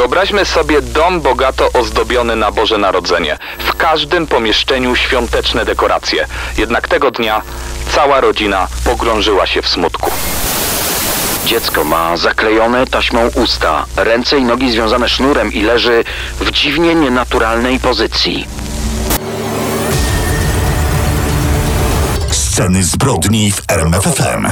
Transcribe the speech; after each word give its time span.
Wyobraźmy 0.00 0.44
sobie 0.44 0.82
dom 0.82 1.20
bogato 1.20 1.72
ozdobiony 1.72 2.36
na 2.36 2.50
Boże 2.50 2.78
Narodzenie. 2.78 3.38
W 3.58 3.76
każdym 3.76 4.26
pomieszczeniu 4.26 4.96
świąteczne 4.96 5.64
dekoracje. 5.64 6.26
Jednak 6.58 6.88
tego 6.88 7.10
dnia 7.10 7.42
cała 7.94 8.20
rodzina 8.20 8.68
pogrążyła 8.84 9.46
się 9.46 9.62
w 9.62 9.68
smutku. 9.68 10.10
Dziecko 11.46 11.84
ma 11.84 12.16
zaklejone 12.16 12.86
taśmą 12.86 13.30
usta, 13.34 13.86
ręce 13.96 14.38
i 14.38 14.44
nogi 14.44 14.70
związane 14.70 15.08
sznurem 15.08 15.52
i 15.52 15.62
leży 15.62 16.04
w 16.40 16.50
dziwnie 16.50 16.94
nienaturalnej 16.94 17.80
pozycji. 17.80 18.46
Sceny 22.30 22.84
zbrodni 22.84 23.52
w 23.52 23.62
RMFFM. 23.68 24.48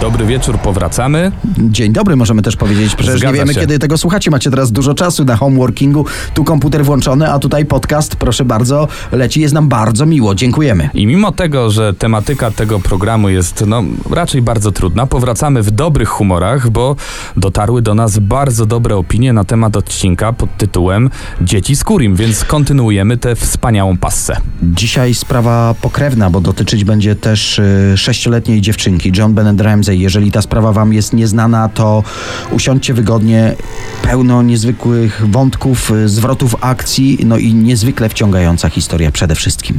Dobry 0.00 0.26
wieczór, 0.26 0.58
powracamy. 0.58 1.32
Dzień 1.58 1.92
dobry, 1.92 2.16
możemy 2.16 2.42
też 2.42 2.56
powiedzieć. 2.56 2.94
Przecież 2.94 3.18
Zgadza 3.18 3.32
nie 3.32 3.38
wiemy, 3.38 3.54
się. 3.54 3.60
kiedy 3.60 3.78
tego 3.78 3.98
słuchacie. 3.98 4.30
Macie 4.30 4.50
teraz 4.50 4.72
dużo 4.72 4.94
czasu 4.94 5.24
na 5.24 5.36
homeworkingu. 5.36 6.04
Tu 6.34 6.44
komputer 6.44 6.84
włączony, 6.84 7.32
a 7.32 7.38
tutaj 7.38 7.66
podcast, 7.66 8.16
proszę 8.16 8.44
bardzo, 8.44 8.88
leci. 9.12 9.40
Jest 9.40 9.54
nam 9.54 9.68
bardzo 9.68 10.06
miło. 10.06 10.34
Dziękujemy. 10.34 10.90
I 10.94 11.06
mimo 11.06 11.32
tego, 11.32 11.70
że 11.70 11.94
tematyka 11.94 12.50
tego 12.50 12.80
programu 12.80 13.28
jest 13.28 13.64
no, 13.66 13.82
raczej 14.10 14.42
bardzo 14.42 14.72
trudna, 14.72 15.06
powracamy 15.06 15.62
w 15.62 15.70
dobrych 15.70 16.08
humorach, 16.08 16.70
bo 16.70 16.96
dotarły 17.36 17.82
do 17.82 17.94
nas 17.94 18.18
bardzo 18.18 18.66
dobre 18.66 18.96
opinie 18.96 19.32
na 19.32 19.44
temat 19.44 19.76
odcinka 19.76 20.32
pod 20.32 20.56
tytułem 20.56 21.10
Dzieci 21.42 21.76
z 21.76 21.84
Kurim, 21.84 22.16
więc 22.16 22.44
kontynuujemy 22.44 23.16
tę 23.16 23.36
wspaniałą 23.36 23.96
passę. 23.96 24.36
Dzisiaj 24.62 25.14
sprawa 25.14 25.74
pokrewna, 25.80 26.30
bo 26.30 26.40
dotyczyć 26.40 26.84
będzie 26.84 27.16
też 27.16 27.58
y, 27.58 27.92
sześcioletniej 27.96 28.60
dziewczynki, 28.60 29.12
John 29.16 29.34
Bennett 29.34 29.60
Ramsey. 29.60 29.89
Jeżeli 29.96 30.32
ta 30.32 30.42
sprawa 30.42 30.72
wam 30.72 30.92
jest 30.92 31.12
nieznana, 31.12 31.68
to 31.68 32.02
usiądźcie 32.50 32.94
wygodnie. 32.94 33.54
Pełno 34.02 34.42
niezwykłych 34.42 35.22
wątków, 35.30 35.90
y, 35.90 36.08
zwrotów 36.08 36.56
akcji, 36.60 37.18
no 37.24 37.38
i 37.38 37.54
niezwykle 37.54 38.08
wciągająca 38.08 38.68
historia 38.68 39.10
przede 39.10 39.34
wszystkim. 39.34 39.78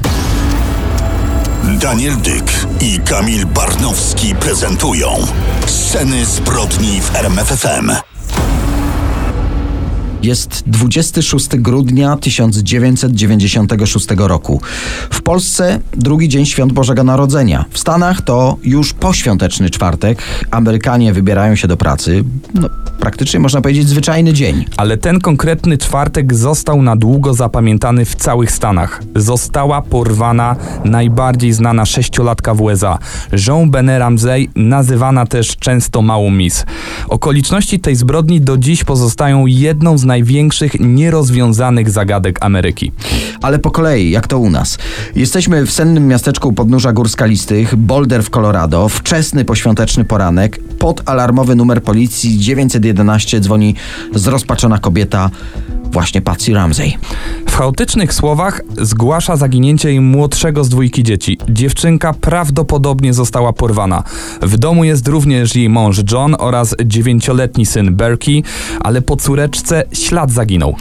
Daniel 1.81 2.17
Dyk 2.17 2.67
i 2.81 2.99
Kamil 2.99 3.45
Barnowski 3.45 4.35
prezentują 4.35 5.07
Sceny 5.65 6.25
zbrodni 6.25 7.01
w 7.01 7.15
RMFFM. 7.15 8.10
Jest 10.23 10.63
26 10.67 11.47
grudnia 11.47 12.17
1996 12.17 14.07
roku. 14.17 14.61
W 15.09 15.21
Polsce 15.21 15.79
drugi 15.93 16.29
dzień 16.29 16.45
świąt 16.45 16.73
Bożego 16.73 17.03
Narodzenia. 17.03 17.65
W 17.69 17.79
Stanach 17.79 18.21
to 18.21 18.57
już 18.63 18.93
poświąteczny 18.93 19.69
czwartek. 19.69 20.21
Amerykanie 20.51 21.13
wybierają 21.13 21.55
się 21.55 21.67
do 21.67 21.77
pracy. 21.77 22.23
No, 22.53 22.69
praktycznie 22.99 23.39
można 23.39 23.61
powiedzieć 23.61 23.87
zwyczajny 23.87 24.33
dzień. 24.33 24.65
Ale 24.77 24.97
ten 24.97 25.19
konkretny 25.19 25.77
czwartek 25.77 26.33
został 26.33 26.81
na 26.81 26.95
długo 26.95 27.33
zapamiętany 27.33 28.05
w 28.05 28.15
całych 28.15 28.51
Stanach. 28.51 29.03
Została 29.15 29.81
porwana 29.81 30.55
najbardziej 30.85 31.53
znana 31.53 31.85
sześciolatka 31.85 32.53
w 32.53 32.61
USA, 32.61 32.99
Jean 33.47 33.71
Benet 33.71 33.99
Ramsey, 33.99 34.49
nazywana 34.55 35.25
też 35.25 35.57
często 35.57 36.01
Małą 36.01 36.31
Miss. 36.31 36.65
Okoliczności 37.07 37.79
tej 37.79 37.95
zbrodni 37.95 38.41
do 38.41 38.57
dziś 38.57 38.83
pozostają 38.83 39.45
jedną 39.45 39.97
z 39.97 40.10
największych 40.11 40.79
nierozwiązanych 40.79 41.89
zagadek 41.89 42.37
Ameryki. 42.41 42.91
Ale 43.41 43.59
po 43.59 43.71
kolei, 43.71 44.11
jak 44.11 44.27
to 44.27 44.39
u 44.39 44.49
nas. 44.49 44.77
Jesteśmy 45.15 45.65
w 45.65 45.71
sennym 45.71 46.07
miasteczku 46.07 46.53
podnóża 46.53 46.93
gór 46.93 47.09
skalistych, 47.09 47.75
Boulder 47.75 48.23
w 48.23 48.29
Colorado, 48.29 48.89
wczesny 48.89 49.45
poświąteczny 49.45 50.05
poranek, 50.05 50.59
pod 50.79 51.09
alarmowy 51.09 51.55
numer 51.55 51.83
policji 51.83 52.39
911 52.39 53.39
dzwoni 53.39 53.75
zrozpaczona 54.15 54.77
kobieta, 54.77 55.29
właśnie 55.91 56.21
Patsy 56.21 56.53
Ramsey. 56.53 56.97
W 57.47 57.55
chaotycznych 57.55 58.13
słowach 58.13 58.61
zgłasza 58.81 59.35
zaginięcie 59.35 59.89
jej 59.89 60.01
młodszego 60.01 60.63
z 60.63 60.69
dwójki 60.69 61.03
dzieci. 61.03 61.37
Dziewczynka 61.49 62.13
prawdopodobnie 62.13 63.13
została 63.13 63.53
porwana. 63.53 64.03
W 64.41 64.57
domu 64.57 64.83
jest 64.83 65.07
również 65.07 65.55
jej 65.55 65.69
mąż 65.69 66.01
John 66.11 66.35
oraz 66.39 66.75
dziewięcioletni 66.85 67.65
syn 67.65 67.95
Berkey, 67.95 68.43
ale 68.79 69.01
po 69.01 69.15
córeczce 69.15 69.83
ślad 69.93 70.31
zaginął. 70.31 70.75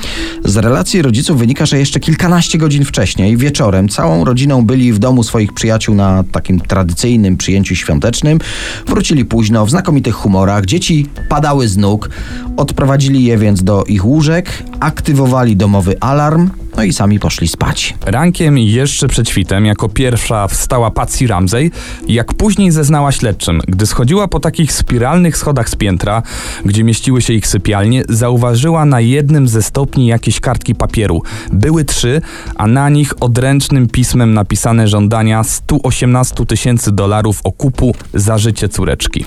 Z 0.44 0.56
relacji 0.56 1.02
rodziców 1.02 1.38
wynika, 1.38 1.66
że 1.66 1.78
jeszcze 1.78 2.00
kilkanaście 2.00 2.58
godzin 2.58 2.84
wcześniej, 2.84 3.36
wieczorem, 3.36 3.88
całą 3.88 4.24
rodziną 4.24 4.64
byli 4.64 4.92
w 4.92 4.98
domu 4.98 5.22
swoich 5.22 5.52
przyjaciół 5.52 5.94
na 5.94 6.24
takim 6.32 6.60
tradycyjnym 6.60 7.36
przyjęciu 7.36 7.76
świątecznym. 7.76 8.38
Wrócili 8.86 9.24
późno, 9.24 9.66
w 9.66 9.70
znakomitych 9.70 10.14
humorach. 10.14 10.64
Dzieci 10.64 11.06
padały 11.28 11.68
z 11.68 11.76
nóg. 11.76 12.10
Odprowadzili 12.56 13.24
je 13.24 13.38
więc 13.38 13.62
do 13.62 13.84
ich 13.84 14.04
łóżek, 14.04 14.62
aktywowali 15.00 15.56
domowy 15.56 16.00
alarm, 16.00 16.50
no 16.76 16.82
i 16.82 16.92
sami 16.92 17.18
poszli 17.18 17.48
spać. 17.48 17.94
Rankiem 18.06 18.58
jeszcze 18.58 19.08
przed 19.08 19.28
świtem 19.28 19.66
jako 19.66 19.88
pierwsza 19.88 20.48
wstała 20.48 20.90
Patsy 20.90 21.26
Ramsey, 21.26 21.70
jak 22.08 22.34
później 22.34 22.70
zeznała 22.70 23.12
śledczym. 23.12 23.60
Gdy 23.68 23.86
schodziła 23.86 24.28
po 24.28 24.40
takich 24.40 24.72
spiralnych 24.72 25.36
schodach 25.36 25.68
z 25.68 25.76
piętra, 25.76 26.22
gdzie 26.64 26.84
mieściły 26.84 27.22
się 27.22 27.32
ich 27.32 27.46
sypialnie, 27.46 28.02
zauważyła 28.08 28.84
na 28.84 29.00
jednym 29.00 29.48
ze 29.48 29.62
stopni 29.62 30.06
jakieś 30.06 30.40
kartki 30.40 30.74
papieru. 30.74 31.22
Były 31.52 31.84
trzy, 31.84 32.22
a 32.56 32.66
na 32.66 32.88
nich 32.88 33.22
odręcznym 33.22 33.88
pismem 33.88 34.34
napisane 34.34 34.88
żądania 34.88 35.44
118 35.44 36.46
tysięcy 36.46 36.92
dolarów 36.92 37.40
okupu 37.44 37.94
za 38.14 38.38
życie 38.38 38.68
córeczki. 38.68 39.24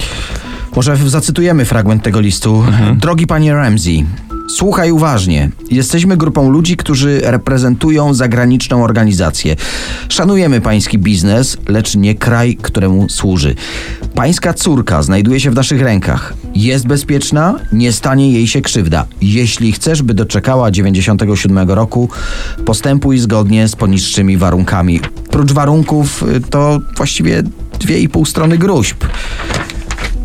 Może 0.75 0.97
zacytujemy 0.97 1.65
fragment 1.65 2.03
tego 2.03 2.19
listu. 2.19 2.63
Drogi 2.95 3.27
panie 3.27 3.53
Ramsey, 3.53 4.05
słuchaj 4.49 4.91
uważnie. 4.91 5.49
Jesteśmy 5.71 6.17
grupą 6.17 6.49
ludzi, 6.49 6.77
którzy 6.77 7.21
reprezentują 7.23 8.13
zagraniczną 8.13 8.83
organizację. 8.83 9.55
Szanujemy 10.09 10.61
pański 10.61 10.97
biznes, 10.97 11.57
lecz 11.67 11.95
nie 11.95 12.15
kraj, 12.15 12.57
któremu 12.61 13.09
służy. 13.09 13.55
Pańska 14.15 14.53
córka 14.53 15.01
znajduje 15.01 15.39
się 15.39 15.51
w 15.51 15.55
naszych 15.55 15.81
rękach. 15.81 16.33
Jest 16.55 16.87
bezpieczna, 16.87 17.59
nie 17.71 17.91
stanie 17.91 18.31
jej 18.31 18.47
się 18.47 18.61
krzywda. 18.61 19.05
Jeśli 19.21 19.71
chcesz, 19.71 20.01
by 20.01 20.13
doczekała 20.13 20.71
97 20.71 21.69
roku, 21.71 22.09
postępuj 22.65 23.19
zgodnie 23.19 23.67
z 23.67 23.75
poniższymi 23.75 24.37
warunkami. 24.37 24.99
Prócz 25.31 25.51
warunków 25.51 26.23
y, 26.23 26.41
to 26.41 26.81
właściwie 26.97 27.43
dwie 27.79 27.99
i 27.99 28.09
pół 28.09 28.25
strony 28.25 28.57
gruźb. 28.57 28.97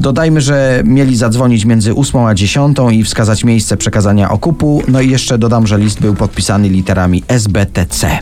Dodajmy, 0.00 0.40
że 0.40 0.82
mieli 0.84 1.16
zadzwonić 1.16 1.64
między 1.64 1.94
8 1.94 2.20
a 2.20 2.34
10 2.34 2.78
i 2.92 3.04
wskazać 3.04 3.44
miejsce 3.44 3.76
przekazania 3.76 4.30
okupu. 4.30 4.82
No 4.88 5.00
i 5.00 5.10
jeszcze 5.10 5.38
dodam, 5.38 5.66
że 5.66 5.78
list 5.78 6.00
był 6.00 6.14
podpisany 6.14 6.68
literami 6.68 7.22
SBTC. 7.28 8.18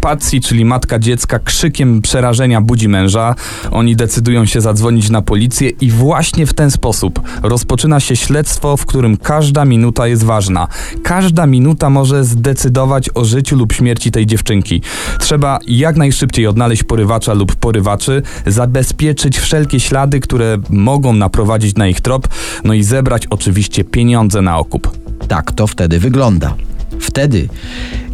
Patsy, 0.00 0.40
czyli 0.40 0.64
matka 0.64 0.98
dziecka, 0.98 1.38
krzykiem 1.38 2.02
przerażenia 2.02 2.60
budzi 2.60 2.88
męża. 2.88 3.34
Oni 3.70 3.96
decydują 3.96 4.46
się 4.46 4.60
zadzwonić 4.60 5.10
na 5.10 5.22
policję 5.22 5.68
i 5.68 5.90
właśnie 5.90 6.46
w 6.46 6.54
ten 6.54 6.70
sposób 6.70 7.20
rozpoczyna 7.42 8.00
się 8.00 8.16
śledztwo, 8.16 8.76
w 8.76 8.86
którym 8.86 9.16
każda 9.16 9.64
minuta 9.64 10.06
jest 10.06 10.24
ważna. 10.24 10.68
Każda 11.02 11.46
minuta 11.46 11.90
może 11.90 12.24
zdecydować 12.24 13.10
o 13.14 13.24
życiu 13.24 13.56
lub 13.56 13.72
śmierci 13.72 14.10
tej 14.10 14.26
dziewczynki. 14.26 14.82
Trzeba 15.18 15.58
jak 15.66 15.96
najszybciej 15.96 16.46
odnaleźć 16.46 16.82
porywacza 16.82 17.34
lub 17.34 17.56
porywaczy, 17.56 18.22
zabezpieczyć 18.46 19.38
wszelkie 19.38 19.80
ślady, 19.80 20.20
które 20.20 20.58
mogą 20.70 21.12
naprowadzić 21.12 21.76
na 21.76 21.88
ich 21.88 22.00
trop, 22.00 22.28
no 22.64 22.74
i 22.74 22.82
zebrać 22.82 23.26
oczywiście 23.26 23.84
pieniądze 23.84 24.42
na 24.42 24.58
okup. 24.58 24.98
Tak 25.28 25.52
to 25.52 25.66
wtedy 25.66 25.98
wygląda. 25.98 26.54
Wtedy 27.00 27.48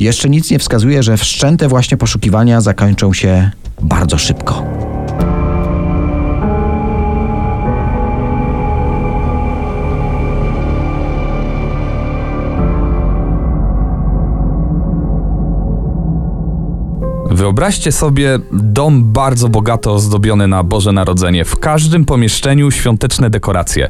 jeszcze 0.01 0.29
nic 0.29 0.51
nie 0.51 0.59
wskazuje, 0.59 1.03
że 1.03 1.17
wszczęte 1.17 1.69
właśnie 1.69 1.97
poszukiwania 1.97 2.61
zakończą 2.61 3.13
się 3.13 3.51
bardzo 3.83 4.19
szybko. 4.19 4.65
Wyobraźcie 17.41 17.93
sobie 17.93 18.39
dom 18.53 19.13
bardzo 19.13 19.49
bogato 19.49 19.95
ozdobiony 19.95 20.49
na 20.49 20.63
Boże 20.63 20.93
Narodzenie. 20.93 21.45
W 21.45 21.59
każdym 21.59 22.05
pomieszczeniu 22.05 22.71
świąteczne 22.71 23.31
dekoracje. 23.31 23.89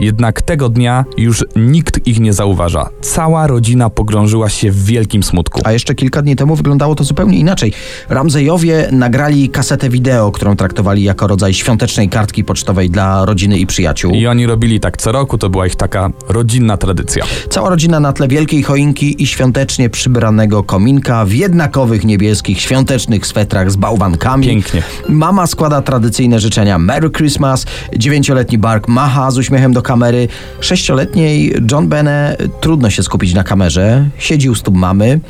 Jednak 0.00 0.42
tego 0.42 0.68
dnia 0.68 1.04
już 1.16 1.44
nikt 1.56 2.06
ich 2.06 2.20
nie 2.20 2.32
zauważa. 2.32 2.88
Cała 3.00 3.46
rodzina 3.46 3.90
pogrążyła 3.90 4.48
się 4.48 4.70
w 4.70 4.84
wielkim 4.84 5.22
smutku. 5.22 5.60
A 5.64 5.72
jeszcze 5.72 5.94
kilka 5.94 6.22
dni 6.22 6.36
temu 6.36 6.56
wyglądało 6.56 6.94
to 6.94 7.04
zupełnie 7.04 7.38
inaczej. 7.38 7.72
Ramseyowie 8.08 8.88
nagrali 8.92 9.48
kasetę 9.48 9.88
wideo, 9.88 10.32
którą 10.32 10.56
traktowali 10.56 11.02
jako 11.02 11.26
rodzaj 11.26 11.54
świątecznej 11.54 12.08
kartki 12.08 12.44
pocztowej 12.44 12.90
dla 12.90 13.24
rodziny 13.24 13.58
i 13.58 13.66
przyjaciół. 13.66 14.12
I 14.12 14.26
oni 14.26 14.46
robili 14.46 14.80
tak 14.80 14.96
co 14.96 15.12
roku, 15.12 15.38
to 15.38 15.50
była 15.50 15.66
ich 15.66 15.76
taka 15.76 16.10
rodzinna 16.28 16.76
tradycja. 16.76 17.24
Cała 17.50 17.70
rodzina 17.70 18.00
na 18.00 18.12
tle 18.12 18.28
wielkiej 18.28 18.62
choinki 18.62 19.22
i 19.22 19.26
świątecznie 19.26 19.90
przybranego 19.90 20.62
kominka 20.62 21.24
w 21.24 21.32
jednakowych 21.32 22.04
niebieskich 22.04 22.60
świątecznych 22.60 22.91
świątecznych 22.92 23.26
swetrach 23.26 23.70
z 23.70 23.76
bałwankami. 23.76 24.46
Pięknie. 24.46 24.82
Mama 25.08 25.46
składa 25.46 25.82
tradycyjne 25.82 26.40
życzenia 26.40 26.78
Merry 26.78 27.10
Christmas. 27.10 27.66
Dziewięcioletni 27.96 28.58
Bark 28.58 28.88
macha 28.88 29.30
z 29.30 29.38
uśmiechem 29.38 29.72
do 29.72 29.82
kamery. 29.82 30.28
Sześcioletniej 30.60 31.54
John 31.70 31.88
Bene 31.88 32.36
trudno 32.60 32.90
się 32.90 33.02
skupić 33.02 33.34
na 33.34 33.44
kamerze. 33.44 34.08
Siedzi 34.18 34.50
u 34.50 34.54
stóp 34.54 34.74
mamy, 34.74 35.20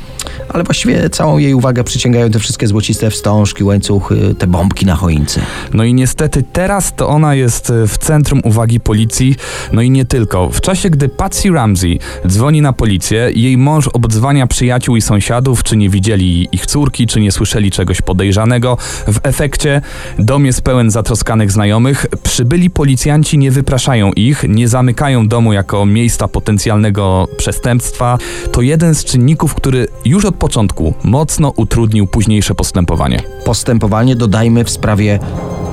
ale 0.49 0.63
właściwie 0.63 1.09
całą 1.09 1.37
jej 1.37 1.53
uwagę 1.53 1.83
przyciągają 1.83 2.31
te 2.31 2.39
wszystkie 2.39 2.67
złociste 2.67 3.09
wstążki, 3.09 3.63
łańcuchy, 3.63 4.35
te 4.39 4.47
bombki 4.47 4.85
na 4.85 4.95
choince. 4.95 5.41
No 5.73 5.83
i 5.83 5.93
niestety 5.93 6.43
teraz 6.53 6.95
to 6.95 7.07
ona 7.07 7.35
jest 7.35 7.69
e, 7.69 7.87
w 7.87 7.97
centrum 7.97 8.41
uwagi 8.43 8.79
policji, 8.79 9.35
no 9.73 9.81
i 9.81 9.89
nie 9.89 10.05
tylko. 10.05 10.49
W 10.49 10.61
czasie, 10.61 10.89
gdy 10.89 11.09
Patsy 11.09 11.49
Ramsey 11.49 11.99
dzwoni 12.27 12.61
na 12.61 12.73
policję, 12.73 13.31
jej 13.35 13.57
mąż 13.57 13.87
obdzwania 13.87 14.47
przyjaciół 14.47 14.95
i 14.95 15.01
sąsiadów, 15.01 15.63
czy 15.63 15.77
nie 15.77 15.89
widzieli 15.89 16.47
ich 16.51 16.65
córki, 16.65 17.07
czy 17.07 17.19
nie 17.19 17.31
słyszeli 17.31 17.52
czegoś 17.71 18.01
podejrzanego. 18.01 18.77
W 19.07 19.19
efekcie 19.23 19.81
dom 20.19 20.45
jest 20.45 20.61
pełen 20.61 20.91
zatroskanych 20.91 21.51
znajomych. 21.51 22.05
Przybyli 22.23 22.69
policjanci 22.69 23.37
nie 23.37 23.51
wypraszają 23.51 24.11
ich, 24.11 24.43
nie 24.49 24.67
zamykają 24.67 25.27
domu 25.27 25.53
jako 25.53 25.85
miejsca 25.85 26.27
potencjalnego 26.27 27.27
przestępstwa. 27.37 28.17
To 28.51 28.61
jeden 28.61 28.95
z 28.95 29.03
czynników, 29.03 29.55
który 29.55 29.87
już 30.05 30.25
od 30.25 30.35
początku 30.35 30.93
mocno 31.03 31.53
utrudnił 31.55 32.07
późniejsze 32.07 32.55
postępowanie. 32.55 33.19
Postępowanie 33.45 34.15
dodajmy 34.15 34.63
w 34.63 34.69
sprawie 34.69 35.19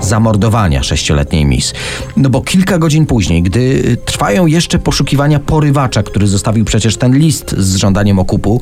zamordowania 0.01 0.83
sześcioletniej 0.83 1.47
Miss. 1.47 1.75
No 2.17 2.31
bo 2.31 2.41
kilka 2.41 2.79
godzin 2.79 3.07
później, 3.07 3.43
gdy 3.43 3.97
trwają 4.05 4.47
jeszcze 4.47 4.79
poszukiwania 4.79 5.39
porywacza, 5.39 6.03
który 6.03 6.27
zostawił 6.27 6.65
przecież 6.65 6.97
ten 6.97 7.19
list 7.19 7.55
z 7.59 7.77
żądaniem 7.77 8.19
okupu, 8.19 8.61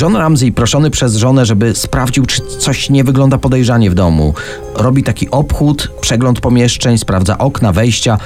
John 0.00 0.16
Ramsey 0.16 0.52
proszony 0.52 0.90
przez 0.90 1.16
żonę, 1.16 1.46
żeby 1.46 1.74
sprawdził, 1.74 2.26
czy 2.26 2.42
coś 2.58 2.90
nie 2.90 3.04
wygląda 3.04 3.38
podejrzanie 3.38 3.90
w 3.90 3.94
domu. 3.94 4.34
Robi 4.74 5.02
taki 5.02 5.30
obchód, 5.30 5.90
przegląd 6.00 6.40
pomieszczeń, 6.40 6.98
sprawdza 6.98 7.38
okna, 7.38 7.72
wejścia. 7.72 8.18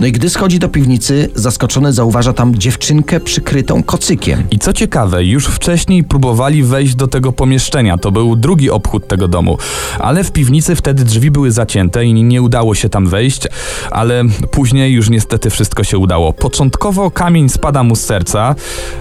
No 0.00 0.06
i 0.06 0.12
gdy 0.12 0.30
schodzi 0.30 0.58
do 0.58 0.68
piwnicy, 0.68 1.28
zaskoczony 1.34 1.92
zauważa 1.92 2.32
tam 2.32 2.54
dziewczynkę 2.54 3.20
przykrytą 3.20 3.82
kocykiem. 3.82 4.42
I 4.50 4.58
co 4.58 4.72
ciekawe, 4.72 5.24
już 5.24 5.46
wcześniej 5.46 6.04
próbowali 6.04 6.62
wejść 6.62 6.94
do 6.94 7.06
tego 7.06 7.32
pomieszczenia. 7.32 7.98
To 7.98 8.12
był 8.12 8.36
drugi 8.36 8.70
obchód 8.70 9.08
tego 9.08 9.28
domu. 9.28 9.58
Ale 9.98 10.24
w 10.24 10.32
piwnicy 10.32 10.76
wtedy 10.76 11.04
drzwi 11.04 11.30
były 11.30 11.50
zacięte 11.50 12.04
i 12.04 12.12
nie 12.12 12.42
udało 12.42 12.74
się 12.74 12.88
tam 12.88 13.06
wejść, 13.06 13.42
ale 13.90 14.24
później 14.50 14.92
już 14.92 15.10
niestety 15.10 15.50
wszystko 15.50 15.84
się 15.84 15.98
udało. 15.98 16.32
Początkowo 16.32 17.10
kamień 17.10 17.48
spada 17.48 17.82
mu 17.82 17.96
z 17.96 18.00
serca. 18.00 18.54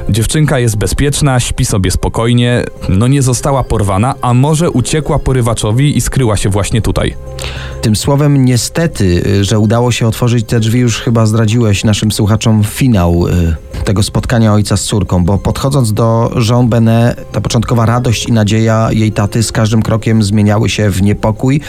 Dziewczynka 0.10 0.60
jest 0.60 0.78
bezpieczna, 0.78 1.40
śpi 1.40 1.66
sobie 1.66 1.92
spokojnie, 1.92 2.64
no 2.90 3.08
nie 3.08 3.22
została 3.22 3.64
porwana, 3.64 4.16
a 4.22 4.34
może 4.34 4.72
uciekła 4.72 5.20
porywaczowi 5.20 5.98
i 5.98 6.02
skryła 6.02 6.38
się 6.38 6.50
właśnie 6.50 6.82
tutaj. 6.82 7.16
Tym 7.82 7.96
słowem, 7.96 8.46
niestety, 8.46 9.24
y, 9.28 9.44
że 9.44 9.60
udało 9.60 9.92
się 9.92 10.08
otworzyć 10.08 10.46
te 10.48 10.60
drzwi, 10.60 10.85
już 10.86 11.02
chyba 11.02 11.26
zdradziłeś 11.26 11.84
naszym 11.84 12.12
słuchaczom 12.12 12.64
finał 12.64 13.28
y, 13.28 13.56
tego 13.84 14.04
spotkania 14.04 14.54
ojca 14.54 14.78
z 14.78 14.84
córką, 14.84 15.26
bo 15.26 15.38
podchodząc 15.38 15.94
do 15.94 16.32
Jean 16.50 16.70
Benet, 16.70 17.32
ta 17.32 17.42
początkowa 17.42 17.86
radość 17.86 18.26
i 18.26 18.32
nadzieja 18.32 18.90
jej 18.92 19.12
taty 19.12 19.44
z 19.44 19.52
każdym 19.52 19.82
krokiem 19.82 20.24
zmieniały 20.24 20.70
się 20.70 20.90
w 20.90 21.02
niepokój, 21.02 21.62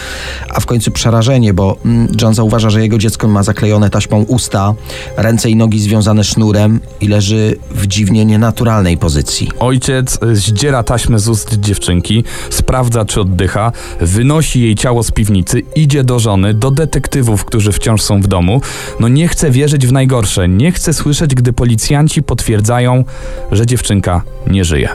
a 0.55 0.61
w 0.61 0.67
końcu 0.67 0.91
przerażenie, 0.91 1.55
bo 1.55 1.77
mm, 1.85 2.09
John 2.23 2.35
zauważa, 2.35 2.71
że 2.71 2.83
jego 2.83 2.99
dziecko 2.99 3.29
ma 3.29 3.43
zaklejone 3.43 3.91
taśmą 3.91 4.23
usta, 4.23 4.75
ręce 5.17 5.51
i 5.51 5.57
nogi 5.57 5.81
związane 5.81 6.25
sznurem 6.25 6.81
i 7.01 7.09
leży 7.09 7.57
w 7.71 7.87
dziwnie 7.87 8.25
nienaturalnej 8.25 8.99
pozycji. 8.99 9.51
Ojciec 9.59 10.19
zdziera 10.33 10.83
taśmę 10.83 11.19
z 11.19 11.29
ust 11.29 11.61
dziewczynki, 11.61 12.25
sprawdza 12.51 13.05
czy 13.05 13.21
oddycha, 13.21 13.73
wynosi 14.01 14.61
jej 14.61 14.75
ciało 14.75 15.03
z 15.03 15.11
piwnicy, 15.11 15.63
idzie 15.77 16.05
do 16.05 16.19
żony, 16.19 16.55
do 16.55 16.71
detektywów, 16.71 17.45
którzy 17.45 17.73
wciąż 17.73 18.03
są 18.03 18.21
w 18.21 18.27
domu. 18.27 18.61
No 19.01 19.06
nie 19.09 19.29
chce 19.29 19.51
wierzyć 19.51 19.87
w 19.87 19.93
najgorsze, 19.93 20.49
nie 20.49 20.73
chce 20.73 20.93
słyszeć, 20.93 21.35
gdy 21.35 21.53
policjanci 21.53 22.23
potwierdzają, 22.23 23.05
że 23.53 23.67
dziewczynka 23.67 24.23
nie 24.47 24.65
żyje. 24.65 24.89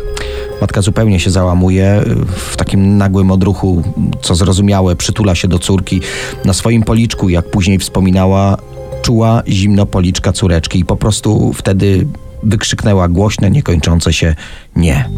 Matka 0.62 0.82
zupełnie 0.82 1.20
się 1.20 1.32
załamuje 1.32 2.04
w 2.36 2.58
takim 2.58 2.98
nagłym 2.98 3.32
odruchu, 3.32 3.84
co 4.22 4.36
zrozumiałe, 4.36 4.96
przytula 4.96 5.36
się 5.36 5.48
do 5.48 5.60
córki. 5.60 6.02
Na 6.46 6.54
swoim 6.54 6.84
policzku, 6.84 7.30
jak 7.30 7.52
później 7.52 7.80
wspominała, 7.80 8.58
czuła 9.02 9.44
zimno 9.48 9.86
policzka 9.86 10.34
córeczki 10.34 10.80
i 10.80 10.86
po 10.86 10.96
prostu 10.96 11.54
wtedy 11.54 12.08
wykrzyknęła 12.44 13.08
głośne, 13.08 13.52
niekończące 13.52 14.14
się 14.14 14.36
nie. 14.76 15.10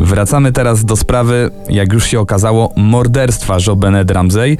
Wracamy 0.00 0.52
teraz 0.52 0.84
do 0.84 0.96
sprawy, 0.96 1.50
jak 1.68 1.92
już 1.92 2.06
się 2.06 2.20
okazało, 2.20 2.72
morderstwa 2.76 3.56
Jo 3.66 3.76
Bennett 3.76 4.10
Ramsey, 4.10 4.58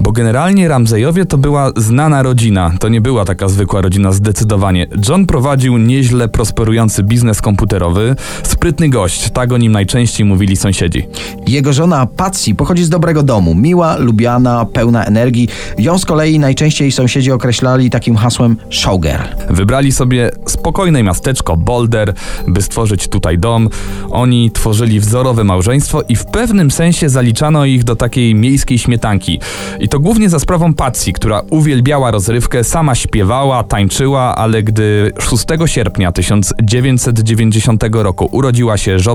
bo 0.00 0.12
generalnie 0.12 0.68
Ramseyowie 0.68 1.24
to 1.24 1.38
była 1.38 1.70
znana 1.76 2.22
rodzina, 2.22 2.72
to 2.80 2.88
nie 2.88 3.00
była 3.00 3.24
taka 3.24 3.48
zwykła 3.48 3.80
rodzina 3.80 4.12
zdecydowanie. 4.12 4.86
John 5.08 5.26
prowadził 5.26 5.78
nieźle 5.78 6.28
prosperujący 6.28 7.02
biznes 7.02 7.40
komputerowy, 7.40 8.16
sprytny 8.42 8.88
gość, 8.88 9.30
tak 9.30 9.52
o 9.52 9.58
nim 9.58 9.72
najczęściej 9.72 10.26
mówili 10.26 10.56
sąsiedzi. 10.56 11.06
Jego 11.46 11.72
żona 11.72 12.06
Patsy 12.06 12.54
pochodzi 12.54 12.84
z 12.84 12.88
dobrego 12.88 13.22
domu, 13.22 13.54
miła, 13.54 13.96
lubiana, 13.96 14.64
pełna 14.64 15.04
energii. 15.04 15.48
Ją 15.78 15.98
z 15.98 16.04
kolei 16.04 16.38
najczęściej 16.38 16.92
sąsiedzi 16.92 17.32
określali 17.32 17.90
takim 17.90 18.16
hasłem 18.16 18.56
showgirl. 18.70 19.22
Wybrali 19.50 19.92
sobie 19.92 20.30
spokojne 20.46 21.02
miasteczko 21.02 21.56
Boulder, 21.56 22.14
by 22.48 22.62
stworzyć 22.62 23.08
tutaj 23.08 23.38
dom. 23.38 23.68
Oni 24.10 24.50
tworzyli 24.50 24.73
wzorowe 24.82 25.44
małżeństwo 25.44 26.02
i 26.08 26.16
w 26.16 26.24
pewnym 26.24 26.70
sensie 26.70 27.08
zaliczano 27.08 27.64
ich 27.64 27.84
do 27.84 27.96
takiej 27.96 28.34
miejskiej 28.34 28.78
śmietanki. 28.78 29.40
I 29.80 29.88
to 29.88 30.00
głównie 30.00 30.28
za 30.28 30.38
sprawą 30.38 30.74
Patsy, 30.74 31.12
która 31.12 31.42
uwielbiała 31.50 32.10
rozrywkę, 32.10 32.64
sama 32.64 32.94
śpiewała, 32.94 33.64
tańczyła, 33.64 34.36
ale 34.36 34.62
gdy 34.62 35.12
6 35.18 35.44
sierpnia 35.66 36.12
1990 36.12 37.84
roku 37.92 38.28
urodziła 38.32 38.76
się 38.76 38.96
Jo 39.06 39.14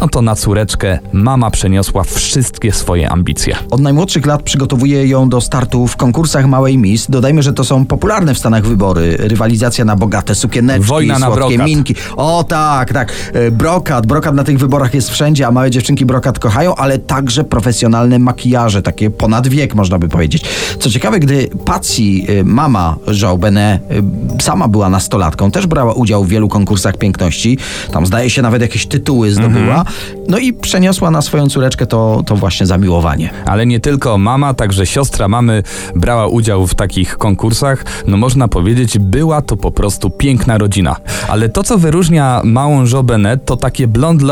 no 0.00 0.08
to 0.08 0.22
na 0.22 0.34
córeczkę 0.34 0.98
mama 1.12 1.50
przeniosła 1.50 2.04
wszystkie 2.04 2.72
swoje 2.72 3.10
ambicje. 3.10 3.56
Od 3.70 3.80
najmłodszych 3.80 4.26
lat 4.26 4.42
przygotowuje 4.42 5.06
ją 5.06 5.28
do 5.28 5.40
startu 5.40 5.86
w 5.86 5.96
konkursach 5.96 6.46
Małej 6.46 6.78
Miss. 6.78 7.06
Dodajmy, 7.10 7.42
że 7.42 7.52
to 7.52 7.64
są 7.64 7.86
popularne 7.86 8.34
w 8.34 8.38
Stanach 8.38 8.66
wybory. 8.66 9.16
Rywalizacja 9.18 9.84
na 9.84 9.96
bogate 9.96 10.34
sukieneczki, 10.34 10.88
Wojna 10.88 11.18
na 11.18 11.26
słodkie 11.26 11.48
brokat. 11.48 11.66
minki. 11.66 11.94
O 12.16 12.44
tak, 12.44 12.92
tak. 12.92 13.12
E, 13.32 13.50
Brokat. 13.50 14.06
Brokat 14.06 14.34
na 14.34 14.44
tych 14.44 14.55
wyborach 14.58 14.94
jest 14.94 15.10
wszędzie, 15.10 15.46
a 15.46 15.50
małe 15.50 15.70
dziewczynki 15.70 16.06
brokat 16.06 16.38
kochają, 16.38 16.74
ale 16.74 16.98
także 16.98 17.44
profesjonalne 17.44 18.18
makijaże, 18.18 18.82
takie 18.82 19.10
ponad 19.10 19.48
wiek 19.48 19.74
można 19.74 19.98
by 19.98 20.08
powiedzieć. 20.08 20.44
Co 20.78 20.90
ciekawe, 20.90 21.20
gdy 21.20 21.48
Patsy, 21.64 22.02
e, 22.02 22.44
mama 22.44 22.96
Benet, 23.38 23.82
e, 23.90 24.42
sama 24.42 24.68
była 24.68 24.88
nastolatką, 24.88 25.50
też 25.50 25.66
brała 25.66 25.92
udział 25.92 26.24
w 26.24 26.28
wielu 26.28 26.48
konkursach 26.48 26.96
piękności. 26.96 27.58
Tam 27.92 28.06
zdaje 28.06 28.30
się 28.30 28.42
nawet 28.42 28.62
jakieś 28.62 28.86
tytuły 28.86 29.30
zdobyła. 29.30 29.84
No 30.28 30.38
i 30.38 30.52
przeniosła 30.52 31.10
na 31.10 31.22
swoją 31.22 31.48
córeczkę 31.48 31.86
to, 31.86 32.22
to 32.26 32.36
właśnie 32.36 32.66
zamiłowanie. 32.66 33.30
Ale 33.44 33.66
nie 33.66 33.80
tylko 33.80 34.18
mama, 34.18 34.54
także 34.54 34.86
siostra 34.86 35.28
mamy 35.28 35.62
brała 35.94 36.26
udział 36.26 36.66
w 36.66 36.74
takich 36.74 37.16
konkursach. 37.16 37.84
No 38.06 38.16
można 38.16 38.48
powiedzieć, 38.48 38.98
była 38.98 39.42
to 39.42 39.56
po 39.56 39.70
prostu 39.70 40.10
piękna 40.10 40.58
rodzina. 40.58 40.96
Ale 41.28 41.48
to, 41.48 41.62
co 41.62 41.78
wyróżnia 41.78 42.40
małą 42.44 42.86
Jo 42.86 43.04
to 43.44 43.56
takie 43.56 43.86
blond 43.86 44.22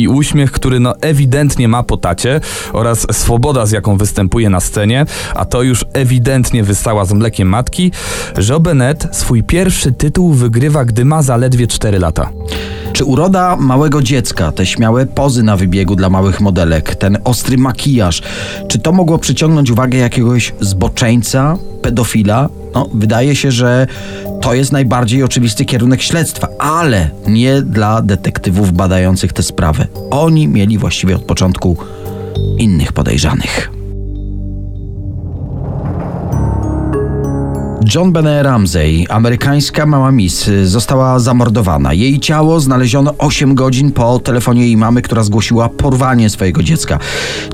i 0.00 0.08
uśmiech, 0.08 0.52
który 0.52 0.80
no 0.80 0.94
ewidentnie 1.00 1.68
ma 1.68 1.82
po 1.82 1.96
tacie 1.96 2.40
oraz 2.72 3.06
swoboda, 3.12 3.66
z 3.66 3.70
jaką 3.70 3.96
występuje 3.96 4.50
na 4.50 4.60
scenie, 4.60 5.06
a 5.34 5.44
to 5.44 5.62
już 5.62 5.84
ewidentnie 5.92 6.64
wystała 6.64 7.04
z 7.04 7.12
mlekiem 7.12 7.48
matki. 7.48 7.92
Jo 8.48 8.60
Bennett 8.60 9.08
swój 9.12 9.42
pierwszy 9.42 9.92
tytuł 9.92 10.32
wygrywa, 10.32 10.84
gdy 10.84 11.04
ma 11.04 11.22
zaledwie 11.22 11.66
4 11.66 11.98
lata. 11.98 12.28
Czy 12.92 13.04
uroda 13.04 13.56
małego 13.56 14.02
dziecka, 14.02 14.52
te 14.52 14.66
śmiałe 14.66 15.06
pozy 15.06 15.42
na 15.42 15.56
wybiegu 15.56 15.96
dla 15.96 16.10
małych 16.10 16.40
modelek, 16.40 16.94
ten 16.94 17.18
ostry 17.24 17.58
makijaż, 17.58 18.22
czy 18.68 18.78
to 18.78 18.92
mogło 18.92 19.18
przyciągnąć 19.18 19.70
uwagę 19.70 19.98
jakiegoś 19.98 20.54
zboczeńca, 20.60 21.56
pedofila? 21.82 22.48
No, 22.74 22.88
wydaje 22.94 23.36
się, 23.36 23.50
że 23.50 23.86
to 24.42 24.54
jest 24.54 24.72
najbardziej 24.72 25.22
oczywisty 25.22 25.64
kierunek 25.64 26.02
śledztwa, 26.02 26.48
ale 26.58 27.10
nie 27.26 27.62
dla 27.62 28.02
detektywów 28.02 28.72
badających 28.72 29.32
tę 29.32 29.42
sprawę. 29.42 29.86
Oni 30.10 30.48
mieli 30.48 30.78
właściwie 30.78 31.16
od 31.16 31.22
początku 31.22 31.76
innych 32.58 32.92
podejrzanych. 32.92 33.81
John 37.94 38.12
Benet 38.12 38.44
Ramsey, 38.44 39.06
amerykańska 39.08 39.86
mała 39.86 40.12
Miss, 40.12 40.50
została 40.64 41.18
zamordowana. 41.18 41.92
Jej 41.92 42.20
ciało 42.20 42.60
znaleziono 42.60 43.14
8 43.18 43.54
godzin 43.54 43.92
po 43.92 44.18
telefonie 44.18 44.62
jej 44.62 44.76
mamy, 44.76 45.02
która 45.02 45.24
zgłosiła 45.24 45.68
porwanie 45.68 46.30
swojego 46.30 46.62
dziecka. 46.62 46.98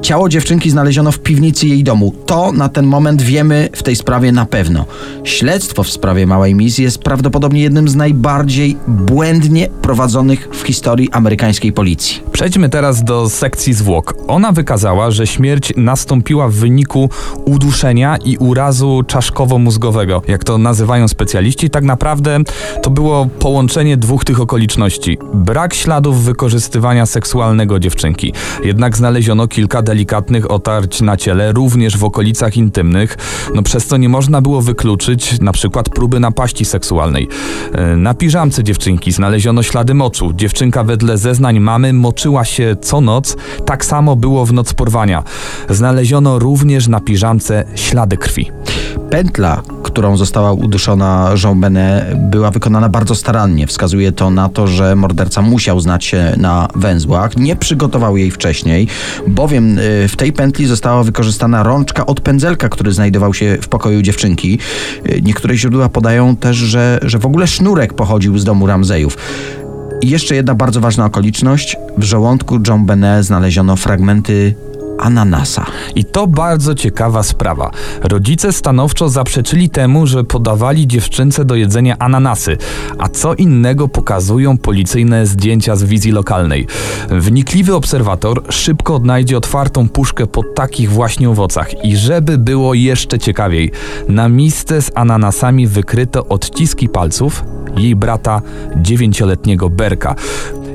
Ciało 0.02 0.28
dziewczynki 0.28 0.70
znaleziono 0.70 1.12
w 1.12 1.18
piwnicy 1.18 1.66
jej 1.66 1.84
domu. 1.84 2.14
To 2.26 2.52
na 2.52 2.68
ten 2.68 2.86
moment 2.86 3.22
wiemy 3.22 3.68
w 3.72 3.82
tej 3.82 3.96
sprawie 3.96 4.32
na 4.32 4.46
pewno. 4.46 4.84
Śledztwo 5.24 5.82
w 5.82 5.90
sprawie 5.90 6.26
małej 6.26 6.54
Miss 6.54 6.78
jest 6.78 6.98
prawdopodobnie 6.98 7.60
jednym 7.60 7.88
z 7.88 7.94
najbardziej 7.94 8.76
błędnie 8.88 9.68
prowadzonych 9.82 10.48
w 10.52 10.62
historii 10.62 11.10
amerykańskiej 11.12 11.72
policji. 11.72 12.22
Przejdźmy 12.32 12.68
teraz 12.68 13.04
do 13.04 13.28
sekcji 13.28 13.74
zwłok. 13.74 14.14
Ona 14.26 14.52
wykazała, 14.52 15.10
że 15.10 15.26
śmierć 15.26 15.72
nastąpiła 15.76 16.48
w 16.48 16.52
wyniku 16.52 17.10
uduszenia 17.44 18.16
i 18.16 18.36
urazu 18.36 19.02
czaszkowo-mózgowego. 19.06 20.17
Jak 20.28 20.44
to 20.44 20.58
nazywają 20.58 21.08
specjaliści, 21.08 21.70
tak 21.70 21.84
naprawdę 21.84 22.38
to 22.82 22.90
było 22.90 23.26
połączenie 23.26 23.96
dwóch 23.96 24.24
tych 24.24 24.40
okoliczności. 24.40 25.18
Brak 25.34 25.74
śladów 25.74 26.24
wykorzystywania 26.24 27.06
seksualnego 27.06 27.78
dziewczynki. 27.78 28.32
Jednak 28.64 28.96
znaleziono 28.96 29.48
kilka 29.48 29.82
delikatnych 29.82 30.50
otarć 30.50 31.00
na 31.00 31.16
ciele, 31.16 31.52
również 31.52 31.96
w 31.96 32.04
okolicach 32.04 32.56
intymnych. 32.56 33.16
No 33.54 33.62
przez 33.62 33.86
to 33.86 33.96
nie 33.96 34.08
można 34.08 34.40
było 34.42 34.62
wykluczyć 34.62 35.40
na 35.40 35.52
przykład 35.52 35.88
próby 35.88 36.20
napaści 36.20 36.64
seksualnej. 36.64 37.28
E, 37.72 37.96
Na 37.96 38.14
piżamce 38.14 38.64
dziewczynki 38.64 39.12
znaleziono 39.12 39.62
ślady 39.62 39.94
moczu. 39.94 40.32
Dziewczynka 40.32 40.84
wedle 40.84 41.18
zeznań 41.18 41.60
mamy 41.60 41.92
moczyła 41.92 42.44
się 42.44 42.76
co 42.80 43.00
noc. 43.00 43.36
Tak 43.66 43.84
samo 43.84 44.16
było 44.16 44.46
w 44.46 44.52
noc 44.52 44.74
porwania. 44.74 45.22
Znaleziono 45.70 46.38
również 46.38 46.88
na 46.88 47.00
piżamce 47.00 47.64
ślady 47.74 48.16
krwi. 48.16 48.50
Pętla, 49.10 49.62
którą 49.82 50.16
została 50.16 50.52
uduszona 50.52 51.30
Jean 51.44 51.60
Benet, 51.60 52.30
była 52.30 52.50
wykonana 52.50 52.88
bardzo 52.88 53.14
starannie. 53.14 53.66
Wskazuje 53.66 54.12
to 54.12 54.30
na 54.30 54.48
to, 54.48 54.66
że 54.66 54.96
morderca 54.96 55.42
musiał 55.42 55.80
znać 55.80 56.04
się 56.04 56.34
na 56.36 56.68
węzłach, 56.74 57.36
nie 57.36 57.56
przygotował 57.56 58.16
jej 58.16 58.30
wcześniej, 58.30 58.86
bowiem 59.28 59.78
y, 59.78 60.08
w 60.08 60.16
tej 60.16 60.32
pętli 60.32 60.66
została 60.66 61.02
wykorzystana 61.02 61.62
rączka 61.62 62.06
od 62.06 62.20
pędzelka, 62.20 62.68
który 62.68 62.92
znajdował 62.92 63.34
się 63.34 63.58
w 63.62 63.68
pokoju 63.68 64.02
dziewczynki. 64.02 64.58
Y, 65.06 65.22
Niektóre 65.22 65.56
źródła 65.56 65.88
podają 65.88 66.36
też, 66.36 66.56
że, 66.56 66.98
że 67.02 67.18
w 67.18 67.26
ogóle 67.26 67.46
sznurek 67.46 67.94
pochodził 67.94 68.38
z 68.38 68.44
domu 68.44 68.66
Ramzejów. 68.66 69.16
I 70.02 70.10
jeszcze 70.10 70.34
jedna 70.34 70.54
bardzo 70.54 70.80
ważna 70.80 71.04
okoliczność. 71.04 71.76
W 71.98 72.02
żołądku 72.02 72.58
John 72.68 72.86
Benet 72.86 73.24
znaleziono 73.24 73.76
fragmenty 73.76 74.54
ananasa. 74.98 75.66
I 75.94 76.04
to 76.04 76.26
bardzo 76.26 76.74
ciekawa 76.74 77.22
sprawa. 77.22 77.70
Rodzice 78.02 78.52
stanowczo 78.52 79.08
zaprzeczyli 79.08 79.70
temu, 79.70 80.06
że 80.06 80.24
podawali 80.24 80.86
dziewczynce 80.86 81.44
do 81.44 81.54
jedzenia 81.54 81.96
ananasy, 81.98 82.56
a 82.98 83.08
co 83.08 83.34
innego 83.34 83.88
pokazują 83.88 84.58
policyjne 84.58 85.26
zdjęcia 85.26 85.76
z 85.76 85.84
wizji 85.84 86.12
lokalnej. 86.12 86.66
Wnikliwy 87.10 87.74
obserwator 87.74 88.42
szybko 88.48 88.94
odnajdzie 88.94 89.36
otwartą 89.36 89.88
puszkę 89.88 90.26
po 90.26 90.42
takich 90.42 90.90
właśnie 90.90 91.30
owocach 91.30 91.84
i 91.84 91.96
żeby 91.96 92.38
było 92.38 92.74
jeszcze 92.74 93.18
ciekawiej, 93.18 93.72
na 94.08 94.28
misce 94.28 94.82
z 94.82 94.90
ananasami 94.94 95.66
wykryto 95.66 96.26
odciski 96.26 96.88
palców 96.88 97.44
jej 97.76 97.96
brata 97.96 98.42
dziewięcioletniego 98.76 99.70
Berka. 99.70 100.14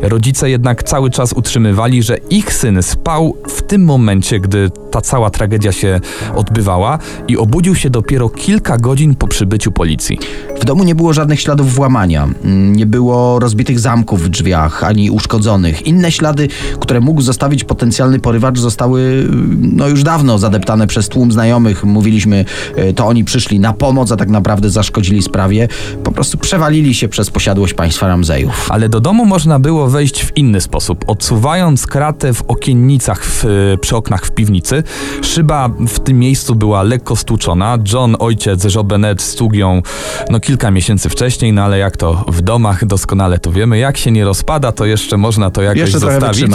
Rodzice 0.03 0.49
jednak 0.49 0.83
cały 0.83 1.09
czas 1.09 1.33
utrzymywali, 1.33 2.03
że 2.03 2.17
ich 2.29 2.53
syn 2.53 2.83
spał 2.83 3.37
w 3.47 3.61
tym 3.61 3.85
momencie, 3.85 4.39
gdy 4.39 4.69
ta 4.91 5.01
cała 5.01 5.29
tragedia 5.29 5.71
się 5.71 5.99
odbywała 6.35 6.99
i 7.27 7.37
obudził 7.37 7.75
się 7.75 7.89
dopiero 7.89 8.29
kilka 8.29 8.77
godzin 8.77 9.15
po 9.15 9.27
przybyciu 9.27 9.71
policji. 9.71 10.19
W 10.61 10.65
domu 10.65 10.83
nie 10.83 10.95
było 10.95 11.13
żadnych 11.13 11.41
śladów 11.41 11.73
włamania, 11.73 12.23
mm, 12.43 12.75
nie 12.75 12.85
było 12.85 13.39
rozbitych 13.39 13.79
zamków 13.79 14.23
w 14.23 14.29
drzwiach 14.29 14.83
ani 14.83 15.11
uszkodzonych. 15.11 15.87
Inne 15.87 16.11
ślady, 16.11 16.47
które 16.79 16.99
mógł 16.99 17.21
zostawić 17.21 17.63
potencjalny 17.63 18.19
porywacz, 18.19 18.59
zostały 18.59 19.01
mm, 19.01 19.71
no 19.75 19.87
już 19.87 20.03
dawno 20.03 20.37
zadeptane 20.37 20.87
przez 20.87 21.09
tłum 21.09 21.31
znajomych. 21.31 21.83
Mówiliśmy, 21.83 22.45
e, 22.75 22.93
to 22.93 23.07
oni 23.07 23.23
przyszli 23.23 23.59
na 23.59 23.73
pomoc, 23.73 24.11
a 24.11 24.17
tak 24.17 24.29
naprawdę 24.29 24.69
zaszkodzili 24.69 25.21
sprawie. 25.21 25.67
Po 26.03 26.11
prostu 26.11 26.37
przewalili 26.37 26.93
się 26.93 27.07
przez 27.07 27.29
posiadłość 27.29 27.73
państwa 27.73 28.07
Ramzejów. 28.07 28.71
Ale 28.71 28.89
do 28.89 28.99
domu 28.99 29.25
można 29.25 29.59
było 29.59 29.89
wejść 29.93 30.25
w 30.25 30.37
inny 30.37 30.61
sposób, 30.61 31.03
odsuwając 31.07 31.87
kratę 31.87 32.33
w 32.33 32.43
okiennicach 32.47 33.25
w, 33.25 33.45
przy 33.81 33.95
oknach 33.95 34.25
w 34.25 34.31
piwnicy. 34.31 34.83
Szyba 35.21 35.69
w 35.87 35.99
tym 35.99 36.19
miejscu 36.19 36.55
była 36.55 36.83
lekko 36.83 37.15
stłuczona. 37.15 37.77
John, 37.93 38.15
ojciec 38.19 38.75
Joe 38.75 38.83
Bennett, 38.83 39.21
stługł 39.21 39.55
ją 39.55 39.81
no, 40.29 40.39
kilka 40.39 40.71
miesięcy 40.71 41.09
wcześniej, 41.09 41.53
no 41.53 41.63
ale 41.63 41.77
jak 41.77 41.97
to 41.97 42.25
w 42.27 42.41
domach 42.41 42.85
doskonale 42.85 43.39
to 43.39 43.51
wiemy, 43.51 43.77
jak 43.77 43.97
się 43.97 44.11
nie 44.11 44.25
rozpada, 44.25 44.71
to 44.71 44.85
jeszcze 44.85 45.17
można 45.17 45.49
to 45.51 45.61
jakoś 45.61 45.79
Jeszcze 45.79 45.99
zostawić. 45.99 46.51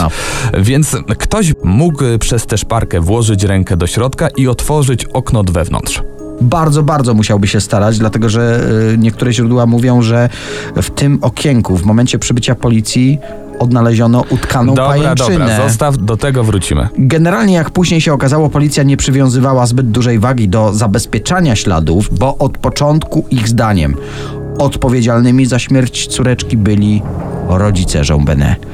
Więc 0.58 0.96
ktoś 1.18 1.52
mógł 1.64 2.04
przez 2.20 2.46
tę 2.46 2.58
szparkę 2.58 3.00
włożyć 3.00 3.42
rękę 3.42 3.76
do 3.76 3.86
środka 3.86 4.28
i 4.36 4.48
otworzyć 4.48 5.04
okno 5.04 5.40
od 5.40 5.50
wewnątrz. 5.50 6.02
Bardzo, 6.40 6.82
bardzo 6.82 7.14
musiałby 7.14 7.46
się 7.46 7.60
starać, 7.60 7.98
dlatego 7.98 8.28
że 8.28 8.60
y, 8.94 8.98
niektóre 8.98 9.32
źródła 9.32 9.66
mówią, 9.66 10.02
że 10.02 10.28
w 10.76 10.90
tym 10.90 11.18
okienku, 11.22 11.76
w 11.76 11.84
momencie 11.84 12.18
przybycia 12.18 12.54
policji, 12.54 13.18
odnaleziono 13.58 14.24
utkaną 14.30 14.74
Dobra, 14.74 14.88
pajęczynę. 14.88 15.38
dobra, 15.38 15.68
zostaw, 15.68 15.98
do 15.98 16.16
tego 16.16 16.44
wrócimy. 16.44 16.88
Generalnie, 16.98 17.54
jak 17.54 17.70
później 17.70 18.00
się 18.00 18.12
okazało, 18.12 18.48
policja 18.48 18.82
nie 18.82 18.96
przywiązywała 18.96 19.66
zbyt 19.66 19.90
dużej 19.90 20.18
wagi 20.18 20.48
do 20.48 20.72
zabezpieczania 20.74 21.56
śladów, 21.56 22.18
bo 22.18 22.38
od 22.38 22.58
początku 22.58 23.24
ich 23.30 23.48
zdaniem 23.48 23.94
odpowiedzialnymi 24.58 25.46
za 25.46 25.58
śmierć 25.58 26.06
córeczki 26.06 26.56
byli 26.56 27.02
rodzice 27.48 28.02
Jean 28.08 28.24
Benet. 28.24 28.66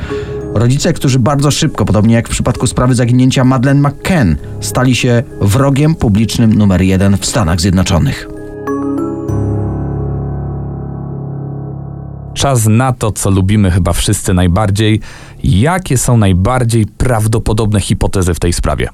Rodzice, 0.54 0.92
którzy 0.92 1.18
bardzo 1.18 1.50
szybko, 1.50 1.84
podobnie 1.84 2.14
jak 2.14 2.28
w 2.28 2.30
przypadku 2.30 2.66
sprawy 2.66 2.94
zaginięcia 2.94 3.44
Madeleine 3.44 3.88
McCann, 3.88 4.36
stali 4.60 4.94
się 4.94 5.22
wrogiem 5.40 5.94
publicznym 5.94 6.54
numer 6.54 6.82
jeden 6.82 7.16
w 7.16 7.26
Stanach 7.26 7.60
Zjednoczonych. 7.60 8.28
Czas 12.34 12.66
na 12.66 12.92
to, 12.92 13.12
co 13.12 13.30
lubimy 13.30 13.70
chyba 13.70 13.92
wszyscy 13.92 14.34
najbardziej. 14.34 15.00
Jakie 15.44 15.98
są 15.98 16.16
najbardziej 16.16 16.86
prawdopodobne 16.86 17.80
hipotezy 17.80 18.34
w 18.34 18.40
tej 18.40 18.52
sprawie? 18.52 18.88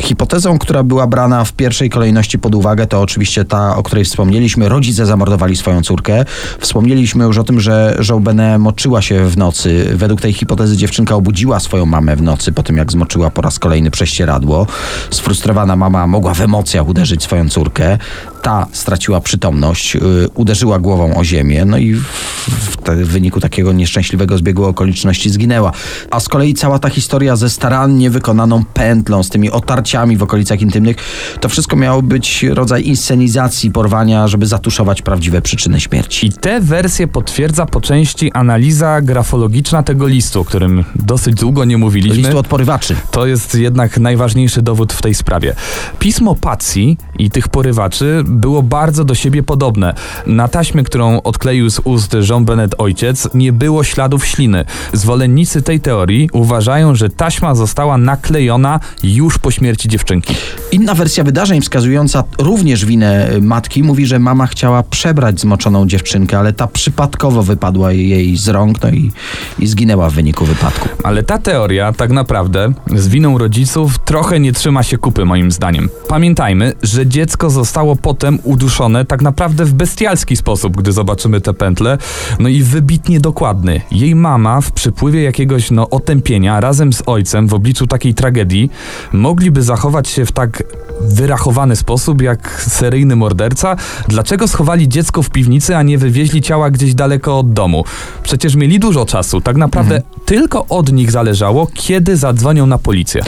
Hipotezą, 0.00 0.58
która 0.58 0.82
była 0.82 1.06
brana 1.06 1.44
w 1.44 1.52
pierwszej 1.52 1.90
kolejności 1.90 2.38
pod 2.38 2.54
uwagę, 2.54 2.86
to 2.86 3.00
oczywiście 3.00 3.44
ta, 3.44 3.76
o 3.76 3.82
której 3.82 4.04
wspomnieliśmy. 4.04 4.68
Rodzice 4.68 5.06
zamordowali 5.06 5.56
swoją 5.56 5.82
córkę. 5.82 6.24
Wspomnieliśmy 6.58 7.24
już 7.24 7.38
o 7.38 7.44
tym, 7.44 7.60
że 7.60 7.98
Joe 8.08 8.20
Benet 8.20 8.60
moczyła 8.60 9.02
się 9.02 9.26
w 9.26 9.36
nocy. 9.36 9.90
Według 9.94 10.20
tej 10.20 10.32
hipotezy 10.32 10.76
dziewczynka 10.76 11.14
obudziła 11.14 11.60
swoją 11.60 11.86
mamę 11.86 12.16
w 12.16 12.22
nocy 12.22 12.52
po 12.52 12.62
tym, 12.62 12.76
jak 12.76 12.92
zmoczyła 12.92 13.30
po 13.30 13.42
raz 13.42 13.58
kolejny 13.58 13.90
prześcieradło. 13.90 14.66
Sfrustrowana 15.10 15.76
mama 15.76 16.06
mogła 16.06 16.34
w 16.34 16.40
emocjach 16.40 16.88
uderzyć 16.88 17.22
swoją 17.22 17.48
córkę. 17.48 17.98
Ta 18.44 18.66
straciła 18.72 19.20
przytomność, 19.20 19.94
yy, 19.94 20.00
uderzyła 20.34 20.78
głową 20.78 21.16
o 21.16 21.24
ziemię, 21.24 21.64
no 21.64 21.78
i 21.78 21.94
w, 21.94 22.04
w, 22.46 22.76
te, 22.76 22.96
w 22.96 23.08
wyniku 23.08 23.40
takiego 23.40 23.72
nieszczęśliwego 23.72 24.38
zbiegu 24.38 24.64
okoliczności 24.64 25.30
zginęła. 25.30 25.72
A 26.10 26.20
z 26.20 26.28
kolei 26.28 26.54
cała 26.54 26.78
ta 26.78 26.90
historia 26.90 27.36
ze 27.36 27.50
starannie 27.50 28.10
wykonaną 28.10 28.64
pętlą, 28.64 29.22
z 29.22 29.28
tymi 29.28 29.50
otarciami 29.50 30.16
w 30.16 30.22
okolicach 30.22 30.60
intymnych, 30.60 30.96
to 31.40 31.48
wszystko 31.48 31.76
miało 31.76 32.02
być 32.02 32.42
rodzaj 32.42 32.86
inscenizacji 32.86 33.70
porwania, 33.70 34.28
żeby 34.28 34.46
zatuszować 34.46 35.02
prawdziwe 35.02 35.42
przyczyny 35.42 35.80
śmierci. 35.80 36.26
I 36.26 36.32
te 36.32 36.60
wersje 36.60 37.08
potwierdza 37.08 37.66
po 37.66 37.80
części 37.80 38.32
analiza 38.32 39.00
grafologiczna 39.00 39.82
tego 39.82 40.06
listu, 40.06 40.40
o 40.40 40.44
którym 40.44 40.84
dosyć 40.96 41.34
długo 41.34 41.64
nie 41.64 41.78
mówiliśmy. 41.78 42.16
Listu 42.16 42.38
od 42.38 42.48
porywaczy. 42.48 42.96
To 43.10 43.26
jest 43.26 43.54
jednak 43.54 43.98
najważniejszy 43.98 44.62
dowód 44.62 44.92
w 44.92 45.02
tej 45.02 45.14
sprawie. 45.14 45.54
Pismo 45.98 46.34
Patsy 46.34 46.80
i 47.18 47.30
tych 47.30 47.48
porywaczy 47.48 48.24
było 48.34 48.62
bardzo 48.62 49.04
do 49.04 49.14
siebie 49.14 49.42
podobne. 49.42 49.94
Na 50.26 50.48
taśmie, 50.48 50.82
którą 50.82 51.22
odkleił 51.22 51.70
z 51.70 51.80
ust 51.84 52.16
Jean 52.30 52.44
Benet 52.44 52.74
ojciec, 52.78 53.28
nie 53.34 53.52
było 53.52 53.84
śladów 53.84 54.26
śliny. 54.26 54.64
Zwolennicy 54.92 55.62
tej 55.62 55.80
teorii 55.80 56.28
uważają, 56.32 56.94
że 56.94 57.08
taśma 57.08 57.54
została 57.54 57.98
naklejona 57.98 58.80
już 59.02 59.38
po 59.38 59.50
śmierci 59.50 59.88
dziewczynki. 59.88 60.34
Inna 60.72 60.94
wersja 60.94 61.24
wydarzeń 61.24 61.60
wskazująca 61.60 62.24
również 62.38 62.84
winę 62.84 63.32
y, 63.32 63.42
matki 63.42 63.82
mówi, 63.82 64.06
że 64.06 64.18
mama 64.18 64.46
chciała 64.46 64.82
przebrać 64.82 65.40
zmoczoną 65.40 65.86
dziewczynkę, 65.86 66.38
ale 66.38 66.52
ta 66.52 66.66
przypadkowo 66.66 67.42
wypadła 67.42 67.92
jej 67.92 68.36
z 68.36 68.48
rąk 68.48 68.82
no 68.82 68.90
i, 68.90 69.12
i 69.58 69.66
zginęła 69.66 70.10
w 70.10 70.14
wyniku 70.14 70.44
wypadku. 70.44 70.88
Ale 71.02 71.22
ta 71.22 71.38
teoria 71.38 71.92
tak 71.92 72.10
naprawdę 72.10 72.72
z 72.96 73.08
winą 73.08 73.38
rodziców 73.38 73.98
trochę 73.98 74.40
nie 74.40 74.52
trzyma 74.52 74.82
się 74.82 74.98
kupy 74.98 75.24
moim 75.24 75.52
zdaniem. 75.52 75.88
Pamiętajmy, 76.08 76.72
że 76.82 77.06
dziecko 77.06 77.50
zostało 77.50 77.96
potem 77.96 78.23
potem 78.24 78.38
uduszone 78.42 79.04
tak 79.04 79.22
naprawdę 79.22 79.64
w 79.64 79.72
bestialski 79.72 80.36
sposób, 80.36 80.76
gdy 80.76 80.92
zobaczymy 80.92 81.40
te 81.40 81.54
pętle. 81.54 81.98
No 82.38 82.48
i 82.48 82.62
wybitnie 82.62 83.20
dokładny. 83.20 83.80
Jej 83.90 84.14
mama 84.14 84.60
w 84.60 84.72
przypływie 84.72 85.22
jakiegoś 85.22 85.70
no, 85.70 85.90
otępienia 85.90 86.60
razem 86.60 86.92
z 86.92 87.02
ojcem 87.06 87.48
w 87.48 87.54
obliczu 87.54 87.86
takiej 87.86 88.14
tragedii 88.14 88.70
mogliby 89.12 89.62
zachować 89.62 90.08
się 90.08 90.26
w 90.26 90.32
tak 90.32 90.62
wyrachowany 91.00 91.76
sposób 91.76 92.22
jak 92.22 92.64
seryjny 92.68 93.16
morderca. 93.16 93.76
Dlaczego 94.08 94.48
schowali 94.48 94.88
dziecko 94.88 95.22
w 95.22 95.30
piwnicy, 95.30 95.76
a 95.76 95.82
nie 95.82 95.98
wywieźli 95.98 96.42
ciała 96.42 96.70
gdzieś 96.70 96.94
daleko 96.94 97.38
od 97.38 97.52
domu? 97.52 97.84
Przecież 98.22 98.54
mieli 98.54 98.78
dużo 98.78 99.06
czasu. 99.06 99.40
Tak 99.40 99.56
naprawdę 99.56 100.02
tylko 100.24 100.66
od 100.68 100.92
nich 100.92 101.10
zależało, 101.10 101.66
kiedy 101.74 102.16
zadzwonią 102.16 102.66
na 102.66 102.78
policję. 102.78 103.22